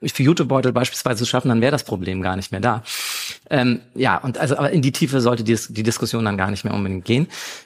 für 0.04 0.24
Jutebeutel 0.24 0.74
beispielsweise 0.74 1.20
zu 1.20 1.26
schaffen, 1.26 1.50
dann 1.50 1.62
wäre 1.62 1.72
das 1.72 1.84
Problem 1.84 2.22
gar 2.22 2.36
nicht 2.36 2.52
mehr 2.52 2.62
da. 2.62 2.84
Ähm, 3.50 3.82
ja, 3.96 4.18
und 4.18 4.38
also 4.38 4.58
aber 4.58 4.72
in 4.72 4.82
die 4.82 4.92
Tiefe 4.92 5.22
sollte 5.22 5.44
die, 5.44 5.58
die 5.70 5.84
Diskussion 5.84 6.26
dann 6.26 6.38
gar 6.38 6.52
nicht 6.52 6.66
mehr 6.66 6.74
unbedingt 6.74 7.06
gehen. 7.06 7.15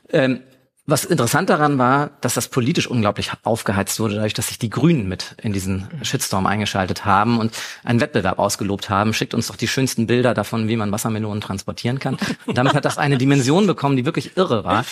Ähm, 0.10 0.42
was 0.90 1.06
interessant 1.06 1.52
daran 1.52 1.78
war, 1.78 2.10
dass 2.22 2.34
das 2.34 2.48
politisch 2.48 2.88
unglaublich 2.88 3.32
aufgeheizt 3.44 4.00
wurde, 4.00 4.16
dadurch, 4.16 4.34
dass 4.34 4.48
sich 4.48 4.58
die 4.58 4.72
Grünen 4.72 5.08
mit 5.08 5.36
in 5.42 5.54
diesen 5.54 5.88
Shitstorm 6.02 6.48
eingeschaltet 6.48 7.06
haben 7.06 7.40
und 7.40 7.54
einen 7.84 8.02
Wettbewerb 8.02 8.40
ausgelobt 8.40 8.90
haben. 8.90 9.14
Schickt 9.14 9.36
uns 9.36 9.48
doch 9.48 9.56
die 9.56 9.68
schönsten 9.68 10.08
Bilder 10.08 10.34
davon, 10.34 10.68
wie 10.68 10.76
man 10.76 10.92
Wassermelonen 10.92 11.42
transportieren 11.42 12.00
kann. 12.00 12.18
Und 12.48 12.58
damit 12.58 12.74
hat 12.74 12.86
das 12.86 12.98
eine 12.98 13.18
Dimension 13.20 13.68
bekommen, 13.68 13.98
die 13.98 14.06
wirklich 14.06 14.36
irre 14.36 14.64
war. 14.64 14.84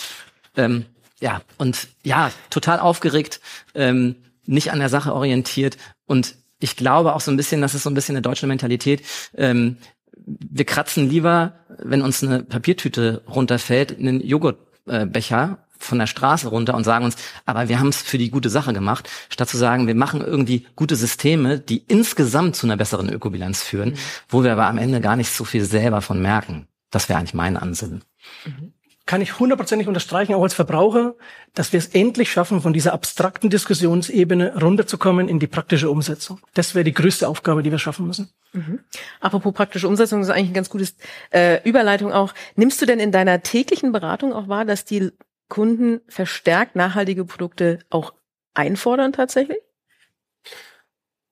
Ähm, 0.55 0.85
ja, 1.19 1.41
und 1.57 1.87
ja, 2.03 2.31
total 2.51 2.79
aufgeregt, 2.79 3.41
ähm, 3.73 4.17
nicht 4.45 4.71
an 4.71 4.79
der 4.79 4.89
Sache 4.89 5.13
orientiert 5.13 5.77
und 6.05 6.35
ich 6.59 6.75
glaube 6.75 7.13
auch 7.13 7.21
so 7.21 7.31
ein 7.31 7.37
bisschen, 7.37 7.61
das 7.61 7.75
ist 7.75 7.83
so 7.83 7.89
ein 7.89 7.93
bisschen 7.93 8.15
eine 8.15 8.21
deutsche 8.21 8.47
Mentalität. 8.47 9.03
Ähm, 9.35 9.77
wir 10.25 10.65
kratzen 10.65 11.09
lieber, 11.09 11.53
wenn 11.79 12.01
uns 12.01 12.23
eine 12.23 12.43
Papiertüte 12.43 13.23
runterfällt, 13.27 13.97
einen 13.97 14.21
Joghurtbecher 14.21 15.59
von 15.79 15.99
der 15.99 16.07
Straße 16.07 16.47
runter 16.47 16.75
und 16.75 16.83
sagen 16.83 17.05
uns, 17.05 17.15
aber 17.45 17.69
wir 17.69 17.79
haben 17.79 17.89
es 17.89 18.01
für 18.01 18.17
die 18.17 18.31
gute 18.31 18.49
Sache 18.49 18.73
gemacht, 18.73 19.09
statt 19.29 19.49
zu 19.49 19.57
sagen, 19.57 19.87
wir 19.87 19.95
machen 19.95 20.21
irgendwie 20.21 20.65
gute 20.75 20.95
Systeme, 20.95 21.59
die 21.59 21.83
insgesamt 21.87 22.55
zu 22.55 22.65
einer 22.65 22.77
besseren 22.77 23.09
Ökobilanz 23.09 23.61
führen, 23.61 23.89
mhm. 23.89 23.97
wo 24.29 24.43
wir 24.43 24.53
aber 24.53 24.67
am 24.67 24.77
Ende 24.77 25.01
gar 25.01 25.15
nicht 25.15 25.31
so 25.31 25.43
viel 25.43 25.63
selber 25.63 26.01
von 26.01 26.21
merken. 26.21 26.67
Das 26.89 27.09
wäre 27.09 27.19
eigentlich 27.19 27.33
mein 27.33 27.57
Ansinnen. 27.57 28.03
Mhm 28.45 28.73
kann 29.07 29.21
ich 29.21 29.39
hundertprozentig 29.39 29.87
unterstreichen, 29.87 30.35
auch 30.35 30.43
als 30.43 30.53
Verbraucher, 30.53 31.15
dass 31.55 31.73
wir 31.73 31.79
es 31.79 31.87
endlich 31.87 32.29
schaffen, 32.29 32.61
von 32.61 32.73
dieser 32.73 32.93
abstrakten 32.93 33.49
Diskussionsebene 33.49 34.61
runterzukommen 34.61 35.29
in 35.29 35.39
die 35.39 35.47
praktische 35.47 35.89
Umsetzung. 35.89 36.39
Das 36.53 36.75
wäre 36.75 36.83
die 36.83 36.93
größte 36.93 37.27
Aufgabe, 37.27 37.63
die 37.63 37.71
wir 37.71 37.79
schaffen 37.79 38.05
müssen. 38.05 38.29
Mhm. 38.51 38.79
Apropos 39.19 39.53
praktische 39.53 39.87
Umsetzung, 39.87 40.19
das 40.19 40.27
ist 40.27 40.35
eigentlich 40.35 40.51
ein 40.51 40.55
ganz 40.55 40.69
gutes 40.69 40.95
äh, 41.31 41.67
Überleitung 41.67 42.11
auch. 42.11 42.33
Nimmst 42.55 42.81
du 42.81 42.85
denn 42.85 42.99
in 42.99 43.11
deiner 43.11 43.41
täglichen 43.41 43.91
Beratung 43.91 44.33
auch 44.33 44.49
wahr, 44.49 44.65
dass 44.65 44.85
die 44.85 45.09
Kunden 45.47 46.01
verstärkt 46.07 46.75
nachhaltige 46.75 47.23
Produkte 47.23 47.79
auch 47.89 48.13
einfordern 48.53 49.13
tatsächlich? 49.13 49.59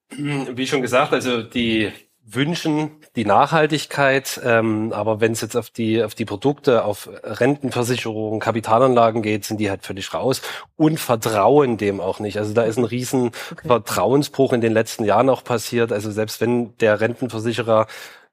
Wie 0.08 0.66
schon 0.66 0.82
gesagt, 0.82 1.12
also 1.12 1.42
die 1.42 1.92
wünschen 2.24 2.90
die 3.16 3.24
Nachhaltigkeit, 3.24 4.40
ähm, 4.44 4.92
aber 4.92 5.20
wenn 5.20 5.32
es 5.32 5.40
jetzt 5.40 5.56
auf 5.56 5.70
die 5.70 6.02
auf 6.02 6.14
die 6.14 6.26
Produkte, 6.26 6.84
auf 6.84 7.08
Rentenversicherungen, 7.24 8.40
Kapitalanlagen 8.40 9.22
geht, 9.22 9.44
sind 9.44 9.58
die 9.58 9.70
halt 9.70 9.82
völlig 9.84 10.12
raus 10.12 10.42
und 10.76 11.00
vertrauen 11.00 11.78
dem 11.78 12.00
auch 12.00 12.20
nicht. 12.20 12.38
Also 12.38 12.52
da 12.52 12.62
ist 12.62 12.76
ein 12.76 12.84
riesen 12.84 13.32
okay. 13.50 13.66
Vertrauensbruch 13.66 14.52
in 14.52 14.60
den 14.60 14.72
letzten 14.72 15.04
Jahren 15.04 15.30
auch 15.30 15.42
passiert. 15.42 15.92
Also 15.92 16.10
selbst 16.10 16.40
wenn 16.40 16.76
der 16.78 17.00
Rentenversicherer 17.00 17.86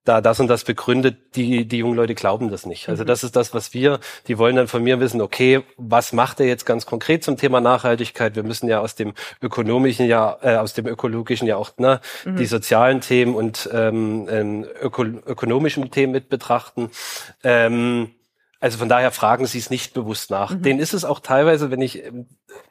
da 0.05 0.19
das 0.19 0.39
und 0.39 0.47
das 0.47 0.63
begründet, 0.63 1.35
die, 1.35 1.65
die 1.65 1.77
jungen 1.77 1.95
Leute 1.95 2.13
glauben 2.15 2.49
das 2.49 2.65
nicht. 2.65 2.89
Also 2.89 3.03
mhm. 3.03 3.07
das 3.07 3.23
ist 3.23 3.35
das, 3.35 3.53
was 3.53 3.73
wir, 3.73 3.99
die 4.27 4.37
wollen 4.37 4.55
dann 4.55 4.67
von 4.67 4.83
mir 4.83 4.99
wissen, 4.99 5.21
okay, 5.21 5.63
was 5.77 6.11
macht 6.11 6.39
er 6.39 6.45
jetzt 6.45 6.65
ganz 6.65 6.85
konkret 6.85 7.23
zum 7.23 7.37
Thema 7.37 7.61
Nachhaltigkeit? 7.61 8.35
Wir 8.35 8.43
müssen 8.43 8.67
ja 8.67 8.79
aus 8.79 8.95
dem 8.95 9.13
ökonomischen 9.41 10.05
ja, 10.05 10.37
äh, 10.41 10.55
aus 10.55 10.73
dem 10.73 10.87
ökologischen 10.87 11.47
ja 11.47 11.55
auch 11.55 11.71
ne, 11.77 12.01
mhm. 12.25 12.35
die 12.35 12.45
sozialen 12.45 13.01
Themen 13.01 13.33
und 13.33 13.69
ähm, 13.71 14.27
ähm, 14.29 14.65
öko 14.81 15.03
ökonomischen 15.03 15.89
Themen 15.91 16.11
mit 16.11 16.29
betrachten. 16.29 16.89
Ähm, 17.43 18.11
also 18.63 18.77
von 18.77 18.87
daher 18.87 19.11
fragen 19.11 19.45
Sie 19.45 19.57
es 19.57 19.69
nicht 19.69 19.93
bewusst 19.93 20.31
nach. 20.31 20.51
Mhm. 20.51 20.61
Den 20.61 20.79
ist 20.79 20.93
es 20.93 21.03
auch 21.03 21.19
teilweise, 21.19 21.69
wenn 21.69 21.81
ich 21.81 22.01
ähm, 22.01 22.27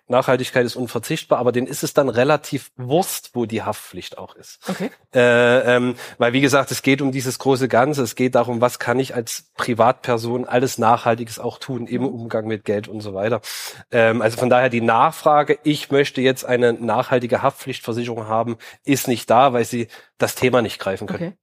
Nachhaltigkeit 0.09 0.65
ist 0.65 0.75
unverzichtbar, 0.75 1.39
aber 1.39 1.53
den 1.53 1.67
ist 1.67 1.83
es 1.83 1.93
dann 1.93 2.09
relativ 2.09 2.73
Wurst, 2.79 3.33
wo 3.35 3.45
die 3.45 3.63
Haftpflicht 3.63 4.17
auch 4.17 4.35
ist. 4.35 4.59
Okay. 4.71 4.91
Äh, 5.15 5.77
ähm, 5.77 5.97
weil 6.17 6.33
wie 6.33 6.41
gesagt, 6.41 6.71
es 6.71 6.81
geht 6.81 7.03
um 7.03 7.13
dieses 7.13 7.39
große 7.39 7.69
Ganze. 7.69 8.03
Es 8.05 8.15
geht 8.15 8.37
darum, 8.37 8.63
was 8.63 8.79
kann 8.79 8.99
ich 8.99 9.15
als 9.15 9.51
Privatperson 9.59 10.47
alles 10.47 10.79
Nachhaltiges 10.79 11.39
auch 11.39 11.59
tun 11.59 11.87
im 11.87 12.07
Umgang 12.07 12.47
mit 12.47 12.65
Geld 12.65 12.89
und 12.89 13.03
so 13.03 13.13
weiter. 13.13 13.43
Ähm, 13.91 14.23
also 14.23 14.39
von 14.39 14.49
daher 14.49 14.71
die 14.71 14.81
Nachfrage, 14.81 15.59
ich 15.63 15.91
möchte 15.91 16.23
jetzt 16.23 16.47
eine 16.47 16.73
nachhaltige 16.73 17.43
Haftpflichtversicherung 17.43 18.29
haben, 18.29 18.57
ist 18.83 19.09
nicht 19.09 19.29
da, 19.29 19.53
weil 19.53 19.67
sie 19.67 19.89
das 20.17 20.37
Thema 20.37 20.63
nicht 20.63 20.79
greifen 20.79 21.07
können. 21.07 21.37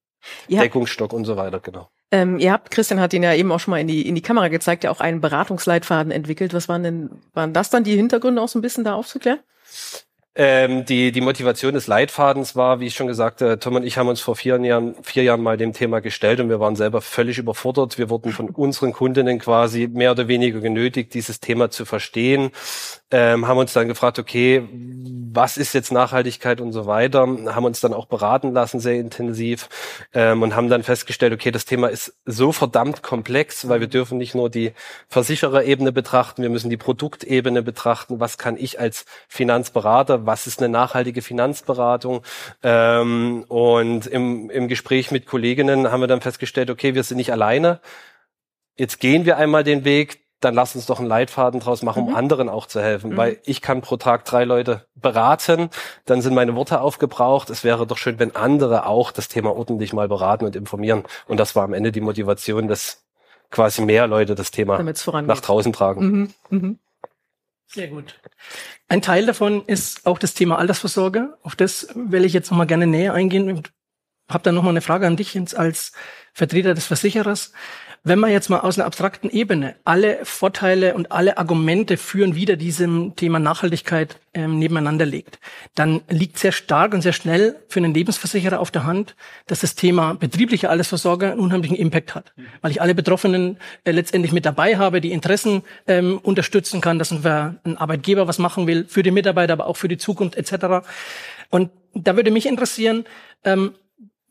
Okay. 0.49 0.57
Deckungsstock 0.57 1.13
und 1.13 1.25
so 1.25 1.37
weiter, 1.37 1.59
genau. 1.59 1.91
Ähm, 2.11 2.39
ihr 2.39 2.51
habt, 2.51 2.71
Christian 2.71 2.99
hat 2.99 3.13
ihn 3.13 3.23
ja 3.23 3.33
eben 3.33 3.51
auch 3.51 3.59
schon 3.59 3.71
mal 3.71 3.79
in 3.79 3.87
die, 3.87 4.07
in 4.07 4.15
die 4.15 4.21
Kamera 4.21 4.47
gezeigt, 4.47 4.83
ja 4.83 4.91
auch 4.91 4.99
einen 4.99 5.21
Beratungsleitfaden 5.21 6.11
entwickelt. 6.11 6.53
Was 6.53 6.67
waren 6.67 6.83
denn, 6.83 7.09
waren 7.33 7.53
das 7.53 7.69
dann 7.69 7.83
die 7.83 7.95
Hintergründe 7.95 8.41
auch 8.41 8.49
so 8.49 8.57
ein 8.57 8.63
bisschen 8.63 8.83
da 8.83 8.95
aufzuklären? 8.95 9.39
Ähm, 10.35 10.85
die, 10.85 11.11
die 11.11 11.21
Motivation 11.21 11.73
des 11.73 11.87
Leitfadens 11.87 12.55
war, 12.55 12.79
wie 12.79 12.87
ich 12.87 12.95
schon 12.95 13.07
gesagt, 13.07 13.41
äh, 13.41 13.57
Tom 13.57 13.75
und 13.75 13.83
ich 13.83 13.97
haben 13.97 14.07
uns 14.07 14.21
vor 14.21 14.35
vier 14.35 14.57
Jahren, 14.61 14.95
vier 15.03 15.23
Jahren 15.23 15.41
mal 15.41 15.57
dem 15.57 15.73
Thema 15.73 15.99
gestellt 15.99 16.39
und 16.39 16.49
wir 16.49 16.59
waren 16.59 16.75
selber 16.75 17.01
völlig 17.01 17.39
überfordert. 17.39 17.97
Wir 17.97 18.09
wurden 18.09 18.31
von 18.31 18.49
unseren 18.49 18.93
Kundinnen 18.93 19.39
quasi 19.39 19.87
mehr 19.87 20.11
oder 20.11 20.27
weniger 20.27 20.61
genötigt, 20.61 21.13
dieses 21.13 21.39
Thema 21.41 21.71
zu 21.71 21.83
verstehen, 21.83 22.51
ähm, 23.11 23.47
haben 23.47 23.57
uns 23.57 23.73
dann 23.73 23.87
gefragt, 23.87 24.19
okay, 24.19 24.67
was 25.31 25.57
ist 25.57 25.73
jetzt 25.73 25.91
Nachhaltigkeit 25.91 26.61
und 26.61 26.73
so 26.73 26.85
weiter, 26.85 27.21
haben 27.21 27.65
uns 27.65 27.79
dann 27.79 27.93
auch 27.93 28.05
beraten 28.05 28.53
lassen, 28.53 28.79
sehr 28.79 28.95
intensiv 28.95 29.69
ähm, 30.13 30.41
und 30.41 30.55
haben 30.55 30.69
dann 30.69 30.83
festgestellt, 30.83 31.33
okay, 31.33 31.51
das 31.51 31.65
Thema 31.65 31.87
ist 31.87 32.15
so 32.25 32.51
verdammt 32.51 33.03
komplex, 33.03 33.67
weil 33.69 33.79
wir 33.79 33.87
dürfen 33.87 34.17
nicht 34.17 34.35
nur 34.35 34.49
die 34.49 34.73
Versichererebene 35.07 35.91
betrachten, 35.91 36.41
wir 36.41 36.49
müssen 36.49 36.69
die 36.69 36.77
Produktebene 36.77 37.61
betrachten, 37.61 38.19
was 38.19 38.37
kann 38.37 38.57
ich 38.57 38.79
als 38.79 39.05
Finanzberater, 39.27 40.25
was 40.25 40.47
ist 40.47 40.59
eine 40.59 40.69
nachhaltige 40.69 41.21
Finanzberatung? 41.21 42.23
Ähm, 42.63 43.45
und 43.47 44.07
im, 44.07 44.49
im 44.49 44.67
Gespräch 44.67 45.11
mit 45.11 45.25
Kolleginnen 45.25 45.91
haben 45.91 46.01
wir 46.01 46.07
dann 46.07 46.21
festgestellt, 46.21 46.69
okay, 46.69 46.95
wir 46.95 47.03
sind 47.03 47.17
nicht 47.17 47.31
alleine, 47.31 47.81
jetzt 48.77 48.99
gehen 48.99 49.25
wir 49.25 49.37
einmal 49.37 49.63
den 49.63 49.83
Weg, 49.83 50.28
dann 50.39 50.53
lass 50.53 50.75
uns 50.75 50.85
doch 50.85 50.99
einen 50.99 51.07
Leitfaden 51.07 51.59
draus 51.59 51.81
machen, 51.83 52.03
um 52.03 52.09
mhm. 52.09 52.15
anderen 52.15 52.49
auch 52.49 52.65
zu 52.65 52.81
helfen. 52.81 53.11
Mhm. 53.11 53.17
Weil 53.17 53.39
ich 53.43 53.61
kann 53.61 53.81
pro 53.81 53.97
Tag 53.97 54.25
drei 54.25 54.45
Leute 54.45 54.85
beraten, 54.95 55.69
dann 56.05 56.21
sind 56.21 56.33
meine 56.33 56.55
Worte 56.55 56.81
aufgebraucht. 56.81 57.49
Es 57.49 57.63
wäre 57.63 57.85
doch 57.85 57.97
schön, 57.97 58.19
wenn 58.19 58.35
andere 58.35 58.85
auch 58.85 59.11
das 59.11 59.27
Thema 59.27 59.55
ordentlich 59.55 59.93
mal 59.93 60.07
beraten 60.07 60.45
und 60.45 60.55
informieren. 60.55 61.03
Und 61.27 61.39
das 61.39 61.55
war 61.55 61.63
am 61.63 61.73
Ende 61.73 61.91
die 61.91 62.01
Motivation, 62.01 62.67
dass 62.67 63.05
quasi 63.51 63.81
mehr 63.81 64.07
Leute 64.07 64.35
das 64.35 64.51
Thema 64.51 64.81
nach 64.81 65.41
draußen 65.41 65.73
tragen. 65.73 66.05
Mhm. 66.05 66.33
Mhm. 66.49 66.79
Sehr 67.67 67.87
gut. 67.87 68.19
Ein 68.87 69.01
Teil 69.01 69.25
davon 69.27 69.63
ist 69.65 70.07
auch 70.07 70.17
das 70.17 70.33
Thema 70.33 70.57
Altersvorsorge. 70.57 71.37
Auf 71.43 71.55
das 71.55 71.89
will 71.93 72.25
ich 72.25 72.33
jetzt 72.33 72.49
nochmal 72.49 72.65
gerne 72.65 72.87
näher 72.87 73.13
eingehen 73.13 73.49
und 73.49 73.71
habe 74.27 74.43
dann 74.43 74.55
nochmal 74.55 74.73
eine 74.73 74.81
Frage 74.81 75.05
an 75.05 75.17
dich 75.17 75.37
als 75.57 75.91
Vertreter 76.33 76.73
des 76.73 76.87
Versicherers. 76.87 77.51
Wenn 78.03 78.19
man 78.19 78.31
jetzt 78.31 78.49
mal 78.49 78.59
aus 78.59 78.77
einer 78.77 78.85
abstrakten 78.85 79.29
Ebene 79.29 79.75
alle 79.83 80.19
Vorteile 80.23 80.93
und 80.93 81.11
alle 81.11 81.37
Argumente 81.37 81.97
führen 81.97 82.33
wieder 82.33 82.55
diesem 82.55 83.15
Thema 83.15 83.39
Nachhaltigkeit 83.39 84.19
ähm, 84.33 84.57
nebeneinander 84.57 85.05
legt, 85.05 85.39
dann 85.75 86.01
liegt 86.09 86.39
sehr 86.39 86.53
stark 86.53 86.93
und 86.93 87.01
sehr 87.01 87.13
schnell 87.13 87.57
für 87.67 87.79
einen 87.79 87.93
Lebensversicherer 87.93 88.59
auf 88.59 88.71
der 88.71 88.85
Hand, 88.85 89.15
dass 89.47 89.59
das 89.59 89.75
Thema 89.75 90.13
betriebliche 90.13 90.69
Altersvorsorge 90.69 91.31
einen 91.31 91.41
unheimlichen 91.41 91.75
Impact 91.75 92.15
hat, 92.15 92.33
mhm. 92.35 92.45
weil 92.61 92.71
ich 92.71 92.81
alle 92.81 92.95
Betroffenen 92.95 93.57
äh, 93.83 93.91
letztendlich 93.91 94.31
mit 94.31 94.45
dabei 94.45 94.77
habe, 94.77 95.01
die 95.01 95.11
Interessen 95.11 95.63
ähm, 95.87 96.19
unterstützen 96.19 96.79
kann, 96.79 96.99
dass 96.99 97.11
ein 97.11 97.77
Arbeitgeber 97.77 98.27
was 98.27 98.39
machen 98.39 98.65
will 98.65 98.85
für 98.87 99.03
die 99.03 99.11
Mitarbeiter, 99.11 99.53
aber 99.53 99.67
auch 99.67 99.77
für 99.77 99.89
die 99.89 99.97
Zukunft 99.97 100.37
etc. 100.37 100.87
Und 101.49 101.71
da 101.93 102.15
würde 102.15 102.31
mich 102.31 102.45
interessieren, 102.45 103.03
ähm, 103.43 103.73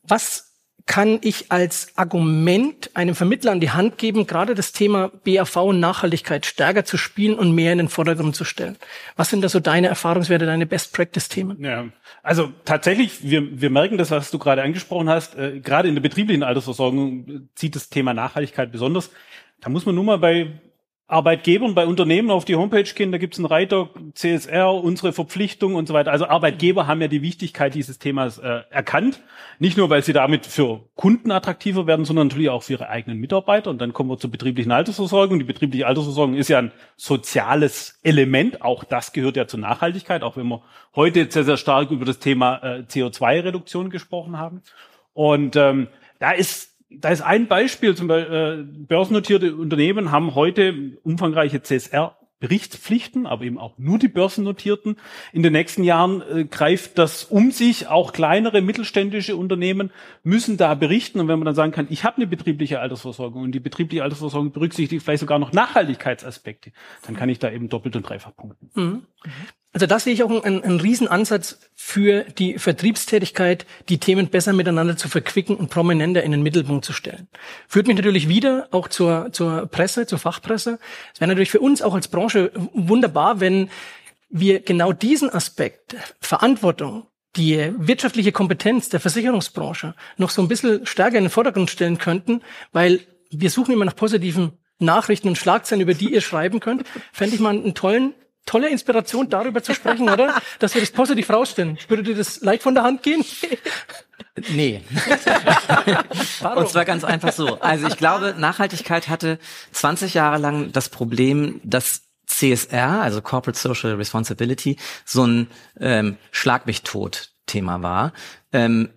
was 0.02 0.47
kann 0.88 1.18
ich 1.20 1.53
als 1.53 1.92
Argument 1.96 2.90
einem 2.94 3.14
Vermittler 3.14 3.53
an 3.53 3.61
die 3.61 3.70
Hand 3.70 3.98
geben, 3.98 4.27
gerade 4.27 4.55
das 4.55 4.72
Thema 4.72 5.12
BAV 5.22 5.57
und 5.57 5.81
Nachhaltigkeit 5.81 6.46
stärker 6.46 6.85
zu 6.85 6.96
spielen 6.96 7.38
und 7.38 7.53
mehr 7.53 7.72
in 7.72 7.79
den 7.79 7.88
Vordergrund 7.90 8.35
zu 8.35 8.44
stellen? 8.44 8.77
Was 9.14 9.29
sind 9.29 9.42
da 9.42 9.51
so 9.51 9.61
deine 9.61 9.88
Erfahrungswerte, 9.88 10.46
deine 10.46 10.64
Best-Practice-Themen? 10.64 11.62
Ja, 11.62 11.85
also 12.22 12.51
tatsächlich, 12.64 13.22
wir, 13.22 13.61
wir 13.61 13.68
merken 13.68 13.98
das, 13.98 14.11
was 14.11 14.31
du 14.31 14.38
gerade 14.38 14.62
angesprochen 14.62 15.11
hast, 15.11 15.37
äh, 15.37 15.61
gerade 15.61 15.88
in 15.88 15.94
der 15.94 16.03
betrieblichen 16.03 16.42
Altersversorgung 16.42 17.51
zieht 17.55 17.77
das 17.77 17.90
Thema 17.90 18.14
Nachhaltigkeit 18.14 18.72
besonders. 18.72 19.11
Da 19.61 19.68
muss 19.68 19.85
man 19.85 19.94
nur 19.94 20.05
mal 20.05 20.18
bei 20.18 20.59
Arbeitgebern 21.11 21.75
bei 21.75 21.87
Unternehmen 21.87 22.31
auf 22.31 22.44
die 22.44 22.55
Homepage 22.55 22.83
gehen, 22.83 23.12
da 23.12 23.16
gibt's 23.16 23.38
einen 23.38 23.47
Reiter, 23.47 23.88
CSR, 24.12 24.75
unsere 24.75 25.14
Verpflichtung 25.14 25.75
und 25.75 25.88
so 25.88 25.94
weiter. 25.94 26.12
Also 26.12 26.27
Arbeitgeber 26.27 26.87
haben 26.87 27.01
ja 27.01 27.09
die 27.09 27.23
Wichtigkeit 27.23 27.75
dieses 27.75 27.99
Themas 27.99 28.37
äh, 28.37 28.61
erkannt. 28.68 29.23
Nicht 29.59 29.79
nur, 29.79 29.88
weil 29.88 30.03
sie 30.03 30.12
damit 30.12 30.44
für 30.44 30.85
Kunden 30.97 31.31
attraktiver 31.31 31.87
werden, 31.87 32.05
sondern 32.05 32.29
natürlich 32.29 32.51
auch 32.51 32.62
für 32.62 32.75
ihre 32.75 32.90
eigenen 32.90 33.18
Mitarbeiter. 33.18 33.71
Und 33.71 33.81
dann 33.81 33.94
kommen 33.94 34.11
wir 34.11 34.18
zur 34.18 34.31
betrieblichen 34.31 34.71
Altersversorgung. 34.71 35.38
Die 35.38 35.47
betriebliche 35.47 35.87
Altersversorgung 35.87 36.35
ist 36.35 36.49
ja 36.49 36.59
ein 36.59 36.73
soziales 36.97 37.99
Element. 38.03 38.61
Auch 38.61 38.85
das 38.85 39.14
gehört 39.14 39.38
ja 39.38 39.47
zur 39.47 39.61
Nachhaltigkeit, 39.61 40.23
auch 40.23 40.37
wenn 40.37 40.47
wir 40.49 40.62
heute 40.94 41.31
sehr, 41.31 41.44
sehr 41.44 41.57
stark 41.57 41.90
über 41.90 42.05
das 42.05 42.18
Thema 42.18 42.59
äh, 42.62 42.81
CO2-Reduktion 42.81 43.88
gesprochen 43.88 44.37
haben. 44.37 44.61
Und 45.14 45.57
ähm, 45.57 45.88
da 46.18 46.33
ist 46.33 46.67
da 46.90 47.11
ist 47.11 47.20
ein 47.20 47.48
Beispiel, 47.48 47.94
zum 47.94 48.09
Beispiel 48.09 48.35
äh, 48.35 48.62
börsennotierte 48.87 49.55
Unternehmen 49.55 50.11
haben 50.11 50.35
heute 50.35 50.98
umfangreiche 51.03 51.62
CSR 51.62 52.16
Berichtspflichten, 52.40 53.27
aber 53.27 53.42
eben 53.44 53.59
auch 53.59 53.77
nur 53.79 53.98
die 53.98 54.07
börsennotierten. 54.07 54.96
In 55.33 55.42
den 55.42 55.53
nächsten 55.53 55.83
Jahren 55.83 56.22
äh, 56.22 56.44
greift 56.44 56.96
das 56.96 57.24
um 57.24 57.51
sich. 57.51 57.88
Auch 57.88 58.12
kleinere 58.12 58.62
mittelständische 58.62 59.37
Unternehmen 59.37 59.90
müssen 60.22 60.57
da 60.57 60.74
berichten. 60.74 61.18
Und 61.18 61.27
wenn 61.27 61.40
man 61.40 61.46
dann 61.46 61.57
sagen 61.57 61.72
kann, 61.72 61.88
ich 61.90 62.05
habe 62.05 62.18
eine 62.18 62.29
betriebliche 62.29 62.79
Altersversorgung 62.79 63.42
und 63.42 63.53
die 63.53 63.61
betriebliche 63.61 64.05
Altersversorgung 64.05 64.53
berücksichtigt 64.53 65.03
vielleicht 65.03 65.20
sogar 65.20 65.40
noch 65.40 65.53
Nachhaltigkeitsaspekte, 65.53 66.70
dann 67.07 67.16
kann 67.16 67.29
ich 67.29 67.40
da 67.40 67.51
eben 67.51 67.68
doppelt 67.68 67.96
und 67.96 68.09
dreifach 68.09 68.37
punkten. 68.37 68.70
Mhm. 68.74 69.03
Also 69.72 69.87
da 69.87 69.98
sehe 69.98 70.14
ich 70.14 70.22
auch 70.22 70.31
einen, 70.31 70.64
einen 70.64 70.81
Riesenansatz 70.81 71.59
für 71.74 72.24
die 72.24 72.59
Vertriebstätigkeit, 72.59 73.66
die 73.88 73.98
Themen 73.98 74.28
besser 74.28 74.52
miteinander 74.52 74.96
zu 74.96 75.09
verquicken 75.09 75.57
und 75.57 75.68
prominenter 75.68 76.22
in 76.22 76.33
den 76.33 76.42
Mittelpunkt 76.42 76.85
zu 76.85 76.92
stellen. 76.92 77.28
Führt 77.68 77.87
mich 77.87 77.96
natürlich 77.96 78.28
wieder 78.28 78.68
auch 78.70 78.88
zur, 78.88 79.28
zur 79.33 79.66
Presse, 79.66 80.07
zur 80.07 80.18
Fachpresse. 80.18 80.78
Es 81.12 81.20
wäre 81.20 81.28
natürlich 81.28 81.50
für 81.50 81.61
uns 81.61 81.83
auch 81.83 81.94
als 81.94 82.09
Branche 82.09 82.50
wunderbar, 82.72 83.40
wenn 83.40 83.68
wir 84.31 84.61
genau 84.61 84.92
diesen 84.92 85.31
Aspekt, 85.31 85.96
Verantwortung, 86.20 87.07
die 87.37 87.72
wirtschaftliche 87.76 88.33
Kompetenz 88.33 88.88
der 88.88 89.00
Versicherungsbranche 89.00 89.94
noch 90.16 90.31
so 90.31 90.42
ein 90.42 90.48
bisschen 90.48 90.87
stärker 90.87 91.18
in 91.18 91.24
den 91.24 91.31
Vordergrund 91.31 91.70
stellen 91.70 91.98
könnten, 91.98 92.42
weil 92.72 93.00
wir 93.31 93.50
suchen 93.50 93.74
immer 93.74 93.85
nach 93.85 93.96
positiven 93.96 94.52
Nachrichten 94.78 95.28
und 95.28 95.37
Schlagzeilen, 95.38 95.83
über 95.83 95.94
die 95.94 96.12
ihr 96.12 96.20
schreiben 96.20 96.61
könnt. 96.61 96.85
Fände 97.12 97.35
ich 97.35 97.40
mal 97.40 97.50
einen 97.50 97.74
tollen 97.74 98.14
tolle 98.48 98.68
Inspiration, 98.70 99.28
darüber 99.28 99.62
zu 99.62 99.74
sprechen, 99.74 100.08
oder? 100.08 100.40
Dass 100.58 100.74
wir 100.74 100.80
das 100.80 100.90
positiv 100.90 101.30
rausstellen. 101.30 101.78
Würde 101.88 102.02
dir 102.02 102.14
das 102.14 102.40
leicht 102.40 102.62
von 102.62 102.74
der 102.74 102.82
Hand 102.84 103.02
gehen? 103.02 103.24
Nee. 104.50 104.82
Und 106.54 106.68
zwar 106.68 106.84
ganz 106.84 107.02
einfach 107.02 107.32
so. 107.32 107.58
Also 107.58 107.88
ich 107.88 107.96
glaube, 107.96 108.37
Nachhaltigkeit 108.38 109.08
hatte 109.08 109.40
20 109.72 110.14
Jahre 110.14 110.38
lang 110.38 110.70
das 110.70 110.90
Problem, 110.90 111.61
dass 111.64 112.02
CSR, 112.26 113.00
also 113.00 113.20
Corporate 113.20 113.58
Social 113.58 113.94
Responsibility, 113.94 114.76
so 115.04 115.26
ein 115.26 115.48
ähm, 115.80 116.18
Schlag 116.30 116.66
mich 116.66 116.82
tot 116.82 117.32
Thema 117.46 117.82
war. 117.82 118.12
Ähm, 118.52 118.90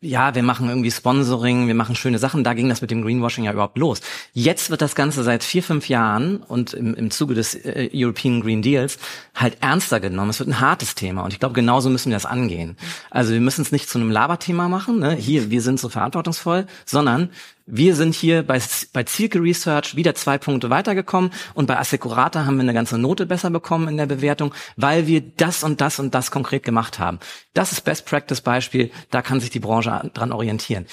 ja, 0.00 0.34
wir 0.34 0.42
machen 0.42 0.68
irgendwie 0.68 0.90
Sponsoring, 0.90 1.66
wir 1.66 1.74
machen 1.74 1.94
schöne 1.94 2.18
Sachen. 2.18 2.44
Da 2.44 2.52
ging 2.52 2.68
das 2.68 2.82
mit 2.82 2.90
dem 2.90 3.02
Greenwashing 3.02 3.44
ja 3.44 3.52
überhaupt 3.52 3.78
los. 3.78 4.00
Jetzt 4.34 4.70
wird 4.70 4.82
das 4.82 4.94
Ganze 4.94 5.22
seit 5.22 5.42
vier, 5.42 5.62
fünf 5.62 5.88
Jahren 5.88 6.38
und 6.38 6.74
im, 6.74 6.94
im 6.94 7.10
Zuge 7.10 7.34
des 7.34 7.54
äh, 7.54 7.88
European 7.94 8.42
Green 8.42 8.60
Deals 8.60 8.98
halt 9.34 9.56
ernster 9.60 10.00
genommen. 10.00 10.30
Es 10.30 10.38
wird 10.38 10.50
ein 10.50 10.60
hartes 10.60 10.94
Thema 10.94 11.22
und 11.22 11.32
ich 11.32 11.40
glaube, 11.40 11.54
genauso 11.54 11.88
müssen 11.88 12.10
wir 12.10 12.16
das 12.16 12.26
angehen. 12.26 12.76
Also 13.10 13.32
wir 13.32 13.40
müssen 13.40 13.62
es 13.62 13.72
nicht 13.72 13.88
zu 13.88 13.98
einem 13.98 14.10
Laberthema 14.10 14.68
machen, 14.68 14.98
ne? 14.98 15.14
hier, 15.14 15.50
wir 15.50 15.62
sind 15.62 15.80
so 15.80 15.88
verantwortungsvoll, 15.88 16.66
sondern 16.84 17.30
wir 17.66 17.96
sind 17.96 18.14
hier 18.14 18.42
bei, 18.42 18.60
bei 18.92 19.04
Zielke 19.04 19.40
Research 19.40 19.96
wieder 19.96 20.14
zwei 20.14 20.38
Punkte 20.38 20.70
weitergekommen 20.70 21.30
und 21.54 21.66
bei 21.66 21.78
Assecurata 21.78 22.44
haben 22.44 22.56
wir 22.56 22.62
eine 22.62 22.74
ganze 22.74 22.98
Note 22.98 23.26
besser 23.26 23.50
bekommen 23.50 23.88
in 23.88 23.96
der 23.96 24.06
Bewertung, 24.06 24.54
weil 24.76 25.06
wir 25.06 25.22
das 25.22 25.64
und 25.64 25.80
das 25.80 25.98
und 25.98 26.14
das 26.14 26.30
konkret 26.30 26.62
gemacht 26.62 26.98
haben. 26.98 27.18
Das 27.54 27.72
ist 27.72 27.82
Best 27.82 28.06
Practice 28.06 28.42
Beispiel, 28.42 28.90
da 29.10 29.22
kann 29.22 29.40
sich 29.40 29.50
die 29.50 29.60
Branche 29.60 30.10
dran 30.12 30.32
orientieren. 30.32 30.86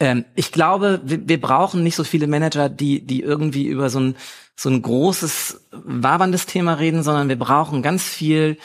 Ähm, 0.00 0.24
ich 0.34 0.52
glaube, 0.52 1.00
wir, 1.04 1.28
wir 1.28 1.40
brauchen 1.40 1.82
nicht 1.82 1.96
so 1.96 2.04
viele 2.04 2.26
Manager, 2.26 2.68
die, 2.68 3.04
die 3.04 3.22
irgendwie 3.22 3.66
über 3.66 3.90
so 3.90 4.00
ein, 4.00 4.16
so 4.54 4.68
ein 4.68 4.82
großes, 4.82 5.68
waberndes 5.72 6.46
Thema 6.46 6.74
reden, 6.74 7.02
sondern 7.02 7.28
wir 7.28 7.38
brauchen 7.38 7.82
ganz 7.82 8.04
viel 8.04 8.58